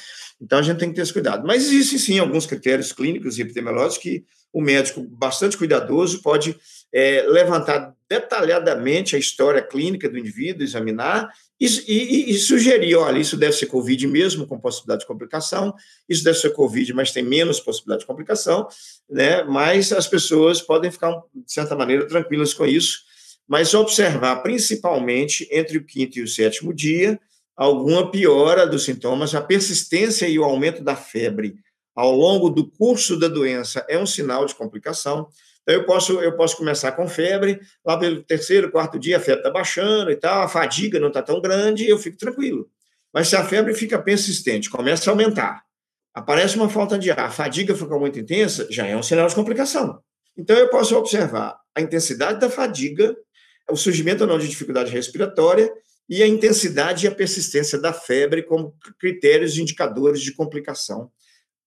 Então, 0.41 0.59
a 0.59 0.61
gente 0.61 0.77
tem 0.77 0.87
que 0.87 0.95
ter 0.95 1.01
esse 1.01 1.11
cuidado. 1.11 1.45
Mas 1.45 1.65
existem, 1.65 1.99
sim, 1.99 2.17
alguns 2.17 2.45
critérios 2.45 2.93
clínicos 2.93 3.37
e 3.37 3.41
epidemiológicos 3.41 3.97
que 3.97 4.23
o 4.53 4.61
médico, 4.61 5.01
bastante 5.01 5.57
cuidadoso, 5.57 6.21
pode 6.21 6.55
é, 6.93 7.25
levantar 7.27 7.93
detalhadamente 8.09 9.17
a 9.17 9.19
história 9.19 9.61
clínica 9.61 10.07
do 10.07 10.17
indivíduo, 10.17 10.63
examinar 10.63 11.29
e, 11.59 11.65
e, 11.65 12.31
e, 12.31 12.37
sugerir, 12.37 12.95
olha, 12.95 13.19
isso 13.19 13.35
deve 13.35 13.51
ser 13.51 13.65
Covid 13.65 14.07
mesmo, 14.07 14.47
com 14.47 14.57
possibilidade 14.57 15.01
de 15.01 15.07
complicação, 15.07 15.73
isso 16.07 16.23
deve 16.23 16.37
ser 16.37 16.51
Covid, 16.51 16.93
mas 16.93 17.11
tem 17.11 17.21
menos 17.21 17.59
possibilidade 17.59 18.03
de 18.03 18.07
complicação, 18.07 18.65
né? 19.09 19.43
Mas 19.43 19.91
as 19.91 20.07
pessoas 20.07 20.61
podem 20.61 20.89
ficar, 20.89 21.11
de 21.35 21.51
certa 21.51 21.75
maneira, 21.75 22.07
tranquilas 22.07 22.53
com 22.53 22.65
isso, 22.65 22.99
mas 23.45 23.73
observar, 23.73 24.37
principalmente 24.37 25.45
entre 25.51 25.77
o 25.77 25.83
quinto 25.83 26.17
e 26.17 26.23
o 26.23 26.27
sétimo 26.29 26.73
dia, 26.73 27.19
alguma 27.55 28.09
piora 28.09 28.65
dos 28.65 28.85
sintomas, 28.85 29.35
a 29.35 29.41
persistência 29.41 30.27
e 30.27 30.39
o 30.39 30.43
aumento 30.43 30.83
da 30.83 30.95
febre 30.95 31.55
ao 31.95 32.11
longo 32.11 32.49
do 32.49 32.69
curso 32.69 33.19
da 33.19 33.27
doença 33.27 33.85
é 33.89 33.97
um 33.97 34.05
sinal 34.05 34.45
de 34.45 34.55
complicação. 34.55 35.27
Então, 35.61 35.75
eu 35.75 35.85
posso, 35.85 36.19
eu 36.19 36.35
posso 36.35 36.57
começar 36.57 36.91
com 36.93 37.07
febre, 37.07 37.59
lá 37.85 37.97
pelo 37.97 38.23
terceiro, 38.23 38.71
quarto 38.71 38.97
dia, 38.97 39.17
a 39.17 39.19
febre 39.19 39.41
está 39.41 39.51
baixando 39.51 40.09
e 40.09 40.15
tal, 40.15 40.43
a 40.43 40.47
fadiga 40.47 40.99
não 40.99 41.09
está 41.09 41.21
tão 41.21 41.39
grande, 41.39 41.87
eu 41.87 41.97
fico 41.97 42.17
tranquilo. 42.17 42.67
Mas 43.13 43.27
se 43.27 43.35
a 43.35 43.43
febre 43.43 43.73
fica 43.73 44.01
persistente, 44.01 44.69
começa 44.69 45.09
a 45.09 45.13
aumentar, 45.13 45.61
aparece 46.13 46.55
uma 46.55 46.69
falta 46.69 46.97
de 46.97 47.11
ar, 47.11 47.19
a 47.19 47.29
fadiga 47.29 47.75
fica 47.75 47.97
muito 47.99 48.19
intensa, 48.19 48.65
já 48.71 48.87
é 48.87 48.95
um 48.95 49.03
sinal 49.03 49.27
de 49.27 49.35
complicação. 49.35 49.99
Então, 50.35 50.57
eu 50.57 50.69
posso 50.69 50.95
observar 50.97 51.59
a 51.75 51.81
intensidade 51.81 52.39
da 52.39 52.49
fadiga, 52.49 53.15
o 53.69 53.75
surgimento 53.75 54.23
ou 54.23 54.29
não 54.29 54.39
de 54.39 54.47
dificuldade 54.47 54.91
respiratória 54.91 55.71
e 56.11 56.21
a 56.21 56.27
intensidade 56.27 57.05
e 57.05 57.09
a 57.09 57.15
persistência 57.15 57.79
da 57.79 57.93
febre 57.93 58.43
como 58.43 58.75
critérios 58.99 59.57
indicadores 59.57 60.21
de 60.21 60.33
complicação 60.33 61.09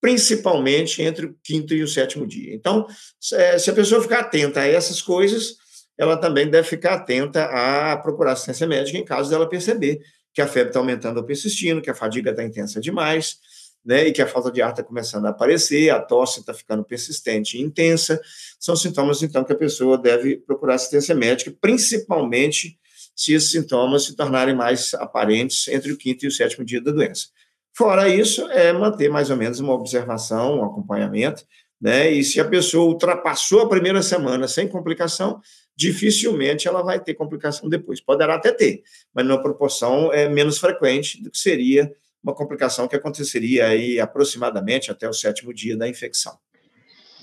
principalmente 0.05 1.01
entre 1.01 1.25
o 1.25 1.37
quinto 1.43 1.73
e 1.73 1.83
o 1.83 1.89
sétimo 1.89 2.27
dia. 2.27 2.55
Então, 2.55 2.87
se 3.19 3.71
a 3.71 3.73
pessoa 3.73 4.03
ficar 4.03 4.21
atenta 4.21 4.61
a 4.61 4.67
essas 4.67 5.01
coisas, 5.01 5.57
ela 5.97 6.15
também 6.19 6.51
deve 6.51 6.69
ficar 6.69 6.93
atenta 6.93 7.45
a 7.47 7.97
procurar 7.97 8.33
assistência 8.33 8.67
médica 8.67 8.99
em 8.99 9.05
caso 9.05 9.31
dela 9.31 9.49
perceber 9.49 10.03
que 10.35 10.43
a 10.43 10.47
febre 10.47 10.69
está 10.69 10.79
aumentando 10.79 11.17
ou 11.17 11.25
persistindo, 11.25 11.81
que 11.81 11.89
a 11.89 11.95
fadiga 11.95 12.33
está 12.33 12.45
intensa 12.45 12.83
demais, 12.83 13.39
né, 13.83 14.09
e 14.09 14.13
que 14.13 14.21
a 14.21 14.27
falta 14.27 14.53
de 14.53 14.61
ar 14.61 14.73
está 14.73 14.83
começando 14.83 15.25
a 15.25 15.31
aparecer, 15.31 15.89
a 15.89 15.99
tosse 15.99 16.41
está 16.41 16.53
ficando 16.53 16.85
persistente 16.85 17.57
e 17.57 17.63
intensa, 17.63 18.21
são 18.61 18.77
sintomas, 18.77 19.23
então, 19.23 19.43
que 19.43 19.55
a 19.55 19.57
pessoa 19.57 19.97
deve 19.97 20.37
procurar 20.37 20.75
assistência 20.75 21.15
médica, 21.15 21.51
principalmente 21.63 22.79
se 23.15 23.33
esses 23.33 23.51
sintomas 23.51 24.05
se 24.05 24.17
tornarem 24.17 24.55
mais 24.55 24.95
aparentes 24.95 25.69
entre 25.69 25.93
o 25.93 25.97
quinto 25.97 26.25
e 26.25 26.29
o 26.29 26.33
sétimo 26.33 26.65
dia 26.65 26.81
da 26.81 26.93
doença. 26.93 27.29
Fora 27.77 28.09
isso, 28.09 28.49
é 28.51 28.73
manter 28.73 29.11
mais 29.11 29.31
ou 29.31 29.37
menos 29.37 29.59
uma 29.61 29.75
observação, 29.75 30.61
um 30.61 30.65
acompanhamento, 30.65 31.45
né? 31.81 32.11
E 32.11 32.23
se 32.23 32.41
a 32.41 32.45
pessoa 32.45 32.87
ultrapassou 32.87 33.61
a 33.61 33.69
primeira 33.69 34.01
semana 34.01 34.47
sem 34.47 34.69
complicação, 34.69 35.41
dificilmente 35.77 36.69
ela 36.69 36.83
vai 36.83 37.01
ter 37.01 37.15
complicação 37.15 37.69
depois. 37.69 38.01
Poderá 38.01 38.37
até 38.37 38.53
ter, 38.53 38.83
mas 39.13 39.27
numa 39.27 39.43
proporção 39.43 40.13
é 40.13 40.29
menos 40.29 40.59
frequente 40.59 41.23
do 41.23 41.31
que 41.31 41.39
seria 41.39 41.93
uma 42.23 42.35
complicação 42.35 42.89
que 42.89 42.97
aconteceria 42.97 43.67
aí 43.67 44.01
aproximadamente 44.01 44.91
até 44.91 45.09
o 45.09 45.13
sétimo 45.13 45.53
dia 45.53 45.77
da 45.77 45.87
infecção. 45.87 46.39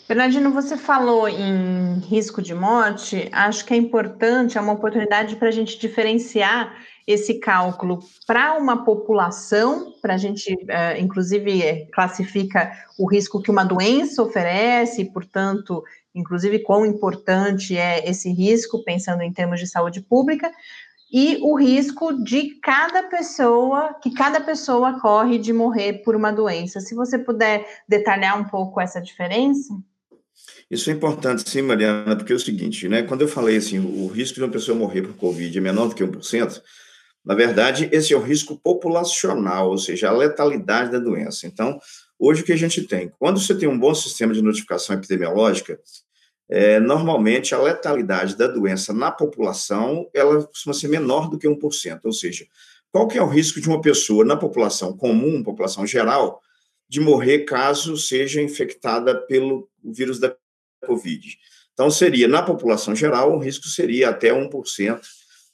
Bernardino, 0.08 0.52
você 0.52 0.76
falou 0.76 1.28
em 1.28 2.00
risco 2.00 2.42
de 2.42 2.54
morte. 2.54 3.30
Acho 3.32 3.66
que 3.66 3.74
é 3.74 3.78
importante, 3.78 4.58
é 4.58 4.62
uma 4.62 4.74
oportunidade 4.74 5.36
para 5.36 5.48
a 5.48 5.52
gente 5.52 5.80
diferenciar 5.80 6.76
esse 7.08 7.36
cálculo 7.40 8.00
para 8.28 8.58
uma 8.58 8.84
população, 8.84 9.94
para 10.02 10.14
a 10.14 10.18
gente, 10.18 10.54
uh, 10.54 11.00
inclusive, 11.00 11.62
é, 11.62 11.86
classifica 11.88 12.72
o 12.98 13.10
risco 13.10 13.42
que 13.42 13.52
uma 13.52 13.64
doença 13.64 14.22
oferece, 14.22 15.06
portanto, 15.06 15.84
inclusive, 16.14 16.60
quão 16.60 16.86
importante 16.86 17.78
é 17.78 18.08
esse 18.10 18.32
risco, 18.32 18.84
pensando 18.84 19.24
em 19.24 19.34
termos 19.34 19.60
de 19.60 19.68
saúde 19.68 20.02
pública, 20.02 20.52
e 21.12 21.40
o 21.42 21.56
risco 21.56 22.24
de 22.24 22.56
cada 22.62 23.04
pessoa, 23.04 23.96
que 24.02 24.14
cada 24.14 24.40
pessoa 24.40 25.00
corre 25.02 25.38
de 25.38 25.52
morrer 25.52 26.02
por 26.04 26.16
uma 26.16 26.32
doença. 26.32 26.80
Se 26.80 26.96
você 26.96 27.18
puder 27.18 27.68
detalhar 27.88 28.40
um 28.40 28.46
pouco 28.46 28.80
essa 28.80 29.02
diferença. 29.02 29.74
Isso 30.72 30.90
é 30.90 30.94
importante, 30.94 31.48
sim, 31.48 31.62
Mariana, 31.62 32.16
porque 32.16 32.32
é 32.32 32.36
o 32.36 32.40
seguinte, 32.40 32.88
né? 32.88 33.04
Quando 33.04 33.22
eu 33.22 33.28
falei 33.28 33.58
assim, 33.58 33.78
o 33.78 34.08
risco 34.08 34.36
de 34.36 34.44
uma 34.44 34.52
pessoa 34.52 34.78
morrer 34.78 35.02
por 35.02 35.16
Covid 35.16 35.56
é 35.56 35.62
menor 35.62 35.90
do 35.90 35.96
que 35.96 36.04
1%, 36.04 36.62
na 37.24 37.36
verdade, 37.36 37.90
esse 37.92 38.14
é 38.14 38.18
o 38.18 38.22
risco 38.22 38.58
populacional, 38.58 39.70
ou 39.70 39.78
seja, 39.78 40.10
a 40.10 40.14
letalidade 40.14 40.92
da 40.92 40.98
doença. 40.98 41.46
Então, 41.46 41.78
Hoje, 42.24 42.44
o 42.44 42.46
que 42.46 42.54
a 42.54 42.58
gente 42.58 42.84
tem? 42.84 43.12
Quando 43.18 43.40
você 43.40 43.56
tem 43.56 43.68
um 43.68 43.80
bom 43.80 43.96
sistema 43.96 44.32
de 44.32 44.44
notificação 44.44 44.96
epidemiológica, 44.96 45.80
é, 46.48 46.80
normalmente 46.80 47.56
a 47.56 47.60
letalidade 47.60 48.38
da 48.38 48.46
doença 48.46 48.94
na 48.94 49.10
população 49.10 50.08
ela 50.14 50.44
costuma 50.44 50.76
ser 50.76 50.88
menor 50.88 51.28
do 51.28 51.40
que 51.40 51.48
1%. 51.48 52.00
Ou 52.04 52.14
seja, 52.14 52.46
qual 52.92 53.08
que 53.08 53.18
é 53.18 53.24
o 53.24 53.28
risco 53.28 53.60
de 53.60 53.68
uma 53.68 53.82
pessoa 53.82 54.24
na 54.24 54.38
população 54.38 54.96
comum, 54.96 55.42
população 55.42 55.88
geral, 55.88 56.40
de 56.88 57.00
morrer 57.00 57.40
caso 57.40 57.98
seja 57.98 58.40
infectada 58.40 59.16
pelo 59.16 59.68
vírus 59.84 60.20
da 60.20 60.30
Covid? 60.86 61.38
Então, 61.74 61.90
seria, 61.90 62.28
na 62.28 62.42
população 62.42 62.96
geral, 62.96 63.34
o 63.34 63.40
risco 63.40 63.68
seria 63.68 64.10
até 64.10 64.30
1% 64.30 65.02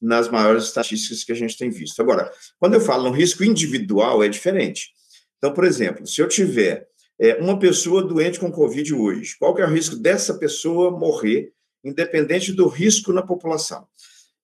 nas 0.01 0.29
maiores 0.29 0.65
estatísticas 0.65 1.23
que 1.23 1.31
a 1.31 1.35
gente 1.35 1.57
tem 1.57 1.69
visto. 1.69 2.01
Agora, 2.01 2.31
quando 2.59 2.75
eu 2.75 2.81
falo 2.81 3.09
no 3.09 3.15
risco 3.15 3.43
individual, 3.43 4.23
é 4.23 4.27
diferente. 4.27 4.89
Então, 5.37 5.53
por 5.53 5.63
exemplo, 5.63 6.05
se 6.05 6.21
eu 6.21 6.27
tiver 6.27 6.87
é, 7.19 7.35
uma 7.35 7.57
pessoa 7.57 8.03
doente 8.03 8.39
com 8.39 8.51
Covid 8.51 8.93
hoje, 8.93 9.35
qual 9.39 9.57
é 9.57 9.65
o 9.65 9.69
risco 9.69 9.95
dessa 9.95 10.37
pessoa 10.37 10.91
morrer, 10.91 11.51
independente 11.83 12.51
do 12.51 12.67
risco 12.67 13.11
na 13.11 13.21
população? 13.21 13.87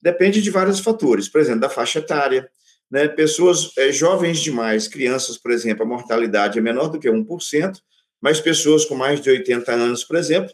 Depende 0.02 0.42
de 0.42 0.50
vários 0.50 0.80
fatores, 0.80 1.30
por 1.30 1.40
exemplo, 1.40 1.62
da 1.62 1.70
faixa 1.70 2.00
etária, 2.00 2.50
né? 2.90 3.08
pessoas 3.08 3.72
é, 3.78 3.92
jovens 3.92 4.40
demais, 4.40 4.88
crianças, 4.88 5.38
por 5.38 5.52
exemplo, 5.52 5.84
a 5.84 5.88
mortalidade 5.88 6.60
é 6.60 6.62
menor 6.62 6.88
do 6.88 7.00
que 7.00 7.10
1%, 7.10 7.80
mas 8.22 8.40
pessoas 8.40 8.86
com 8.86 8.96
mais 8.96 9.22
de 9.22 9.30
80 9.30 9.72
anos, 9.72 10.04
por 10.04 10.16
exemplo, 10.16 10.54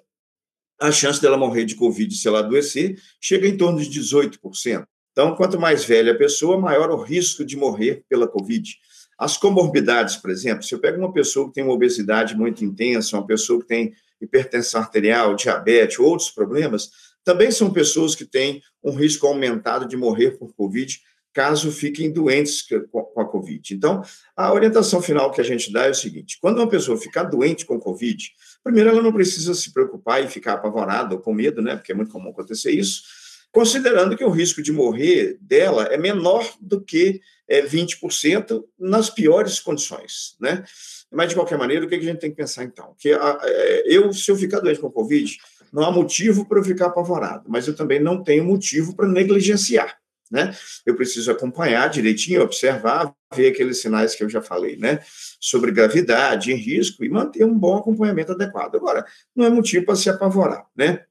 a 0.80 0.92
chance 0.92 1.22
dela 1.22 1.38
morrer 1.38 1.66
de 1.66 1.76
Covid 1.76 2.14
se 2.16 2.28
ela 2.28 2.40
adoecer 2.40 3.00
chega 3.20 3.48
em 3.48 3.58
torno 3.58 3.80
de 3.80 4.00
18%. 4.00 4.86
Então, 5.12 5.36
quanto 5.36 5.60
mais 5.60 5.84
velha 5.84 6.14
a 6.14 6.18
pessoa, 6.18 6.58
maior 6.58 6.90
o 6.92 7.02
risco 7.02 7.44
de 7.44 7.58
morrer 7.58 8.04
pela 8.08 8.28
Covid. 8.28 8.74
As 9.18 9.36
comorbidades, 9.36 10.16
por 10.16 10.30
exemplo, 10.30 10.64
se 10.64 10.74
eu 10.74 10.80
pego 10.80 10.98
uma 10.98 11.12
pessoa 11.12 11.48
que 11.48 11.54
tem 11.54 11.64
uma 11.64 11.74
obesidade 11.74 12.38
muito 12.38 12.64
intensa, 12.64 13.18
uma 13.18 13.28
pessoa 13.28 13.60
que 13.60 13.68
tem 13.68 13.94
hipertensão 14.22 14.80
arterial, 14.80 15.36
diabetes, 15.36 16.00
outros 16.00 16.30
problemas, 16.30 16.90
também 17.24 17.52
são 17.52 17.72
pessoas 17.72 18.16
que 18.16 18.24
têm 18.24 18.62
um 18.82 18.94
risco 18.94 19.28
aumentado 19.28 19.86
de 19.88 19.98
morrer 19.98 20.38
por 20.38 20.54
Covid, 20.54 21.00
caso 21.34 21.72
fiquem 21.72 22.12
doentes 22.12 22.66
com 22.92 23.22
a 23.22 23.26
Covid. 23.26 23.74
Então, 23.74 24.02
a 24.36 24.54
orientação 24.54 25.02
final 25.02 25.32
que 25.32 25.42
a 25.42 25.44
gente 25.44 25.72
dá 25.72 25.86
é 25.86 25.92
o 25.92 25.96
seguinte: 25.96 26.38
quando 26.42 26.58
uma 26.58 26.70
pessoa 26.70 26.98
ficar 26.98 27.24
doente 27.24 27.66
com 27.66 27.80
Covid, 27.80 28.32
primeiro 28.70 28.92
ela 28.92 29.02
não 29.02 29.12
precisa 29.12 29.54
se 29.54 29.74
preocupar 29.74 30.24
e 30.24 30.28
ficar 30.28 30.54
apavorada 30.54 31.16
ou 31.16 31.22
com 31.22 31.34
medo, 31.34 31.62
né? 31.62 31.76
Porque 31.76 31.92
é 31.92 31.96
muito 31.96 32.12
comum 32.12 32.30
acontecer 32.30 32.72
isso 32.72 33.04
considerando 33.52 34.16
que 34.16 34.24
o 34.24 34.30
risco 34.30 34.62
de 34.62 34.72
morrer 34.72 35.38
dela 35.42 35.86
é 35.86 35.98
menor 35.98 36.48
do 36.62 36.82
que 36.82 37.22
é, 37.48 37.66
20% 37.66 38.64
nas 38.78 39.10
piores 39.10 39.60
condições, 39.60 40.36
né? 40.40 40.64
Mas, 41.12 41.30
de 41.30 41.36
qualquer 41.36 41.58
maneira, 41.58 41.86
o 41.86 41.90
que 41.90 41.96
a 41.96 42.00
gente 42.00 42.20
tem 42.20 42.30
que 42.30 42.38
pensar, 42.38 42.64
então? 42.64 42.96
Que 42.98 43.12
é, 43.12 43.84
eu, 43.86 44.14
se 44.14 44.30
eu 44.30 44.36
ficar 44.36 44.60
doente 44.60 44.80
com 44.80 44.92
Covid, 44.92 45.36
não 45.74 45.84
há 45.84 45.92
motivo 45.92 46.48
para 46.48 46.60
eu 46.60 46.64
ficar 46.64 46.88
apavorado, 46.88 47.46
mas 47.48 47.68
eu 47.68 47.76
também 47.76 48.00
não 48.00 48.24
tenho 48.24 48.44
motivo 48.44 48.96
para 48.96 49.08
negligenciar, 49.08 49.98
né? 50.30 50.56
Eu 50.86 50.96
preciso 50.96 51.32
acompanhar 51.32 51.90
direitinho, 51.90 52.42
observar, 52.42 53.14
ver 53.34 53.52
aqueles 53.52 53.82
sinais 53.82 54.16
que 54.16 54.24
eu 54.24 54.30
já 54.30 54.42
falei, 54.42 54.78
né? 54.78 55.00
Sobre 55.40 55.72
gravidade, 55.72 56.54
risco 56.54 57.04
e 57.04 57.10
manter 57.10 57.44
um 57.46 57.58
bom 57.58 57.78
acompanhamento 57.78 58.32
adequado. 58.34 58.76
Agora, 58.76 59.06
não 59.36 59.46
é 59.46 59.50
motivo 59.50 59.86
para 59.86 59.96
se 59.96 60.10
apavorar, 60.10 60.66
né? 60.76 61.04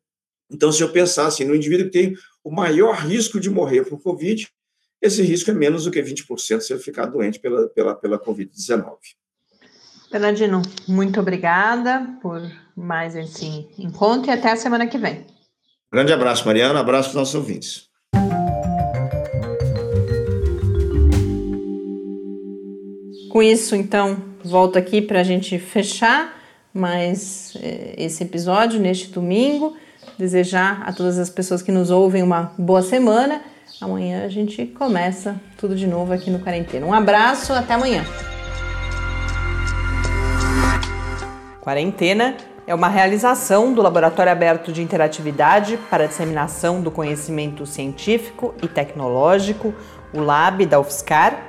Então, 0.50 0.72
se 0.72 0.82
eu 0.82 0.90
pensar 0.90 1.26
assim, 1.26 1.44
no 1.44 1.54
indivíduo 1.54 1.86
que 1.86 1.92
tem 1.92 2.14
o 2.42 2.50
maior 2.50 2.94
risco 2.94 3.38
de 3.38 3.50
morrer 3.50 3.84
por 3.84 4.00
Covid, 4.00 4.48
esse 5.00 5.22
risco 5.22 5.50
é 5.50 5.54
menos 5.54 5.84
do 5.84 5.90
que 5.90 6.02
20% 6.02 6.60
se 6.60 6.72
ele 6.72 6.80
ficar 6.80 7.06
doente 7.06 7.38
pela, 7.38 7.68
pela, 7.68 7.94
pela 7.94 8.18
Covid-19. 8.18 8.96
Bernardino, 10.10 10.62
muito 10.88 11.20
obrigada 11.20 12.18
por 12.22 12.40
mais 12.74 13.14
esse 13.14 13.68
encontro 13.78 14.30
e 14.30 14.32
até 14.32 14.52
a 14.52 14.56
semana 14.56 14.86
que 14.86 14.96
vem. 14.96 15.26
Grande 15.92 16.12
abraço, 16.12 16.46
Mariana. 16.46 16.80
Abraço 16.80 17.10
para 17.10 17.16
os 17.16 17.16
nossos 17.16 17.34
ouvintes. 17.34 17.87
Com 23.38 23.42
isso, 23.44 23.76
então, 23.76 24.16
volto 24.42 24.76
aqui 24.76 25.00
para 25.00 25.20
a 25.20 25.22
gente 25.22 25.60
fechar 25.60 26.36
mais 26.74 27.56
eh, 27.62 27.94
esse 27.96 28.24
episódio 28.24 28.80
neste 28.80 29.12
domingo 29.12 29.76
desejar 30.18 30.82
a 30.84 30.92
todas 30.92 31.20
as 31.20 31.30
pessoas 31.30 31.62
que 31.62 31.70
nos 31.70 31.88
ouvem 31.88 32.20
uma 32.20 32.52
boa 32.58 32.82
semana. 32.82 33.40
Amanhã 33.80 34.24
a 34.24 34.28
gente 34.28 34.66
começa 34.66 35.40
tudo 35.56 35.76
de 35.76 35.86
novo 35.86 36.12
aqui 36.12 36.32
no 36.32 36.40
Quarentena. 36.40 36.84
Um 36.84 36.92
abraço, 36.92 37.52
até 37.52 37.74
amanhã. 37.74 38.04
Quarentena 41.60 42.36
é 42.66 42.74
uma 42.74 42.88
realização 42.88 43.72
do 43.72 43.80
Laboratório 43.80 44.32
Aberto 44.32 44.72
de 44.72 44.82
Interatividade 44.82 45.78
para 45.88 46.08
Disseminação 46.08 46.80
do 46.80 46.90
Conhecimento 46.90 47.64
Científico 47.66 48.52
e 48.60 48.66
Tecnológico, 48.66 49.72
o 50.12 50.18
LAB 50.18 50.66
da 50.66 50.80
UFSCar, 50.80 51.48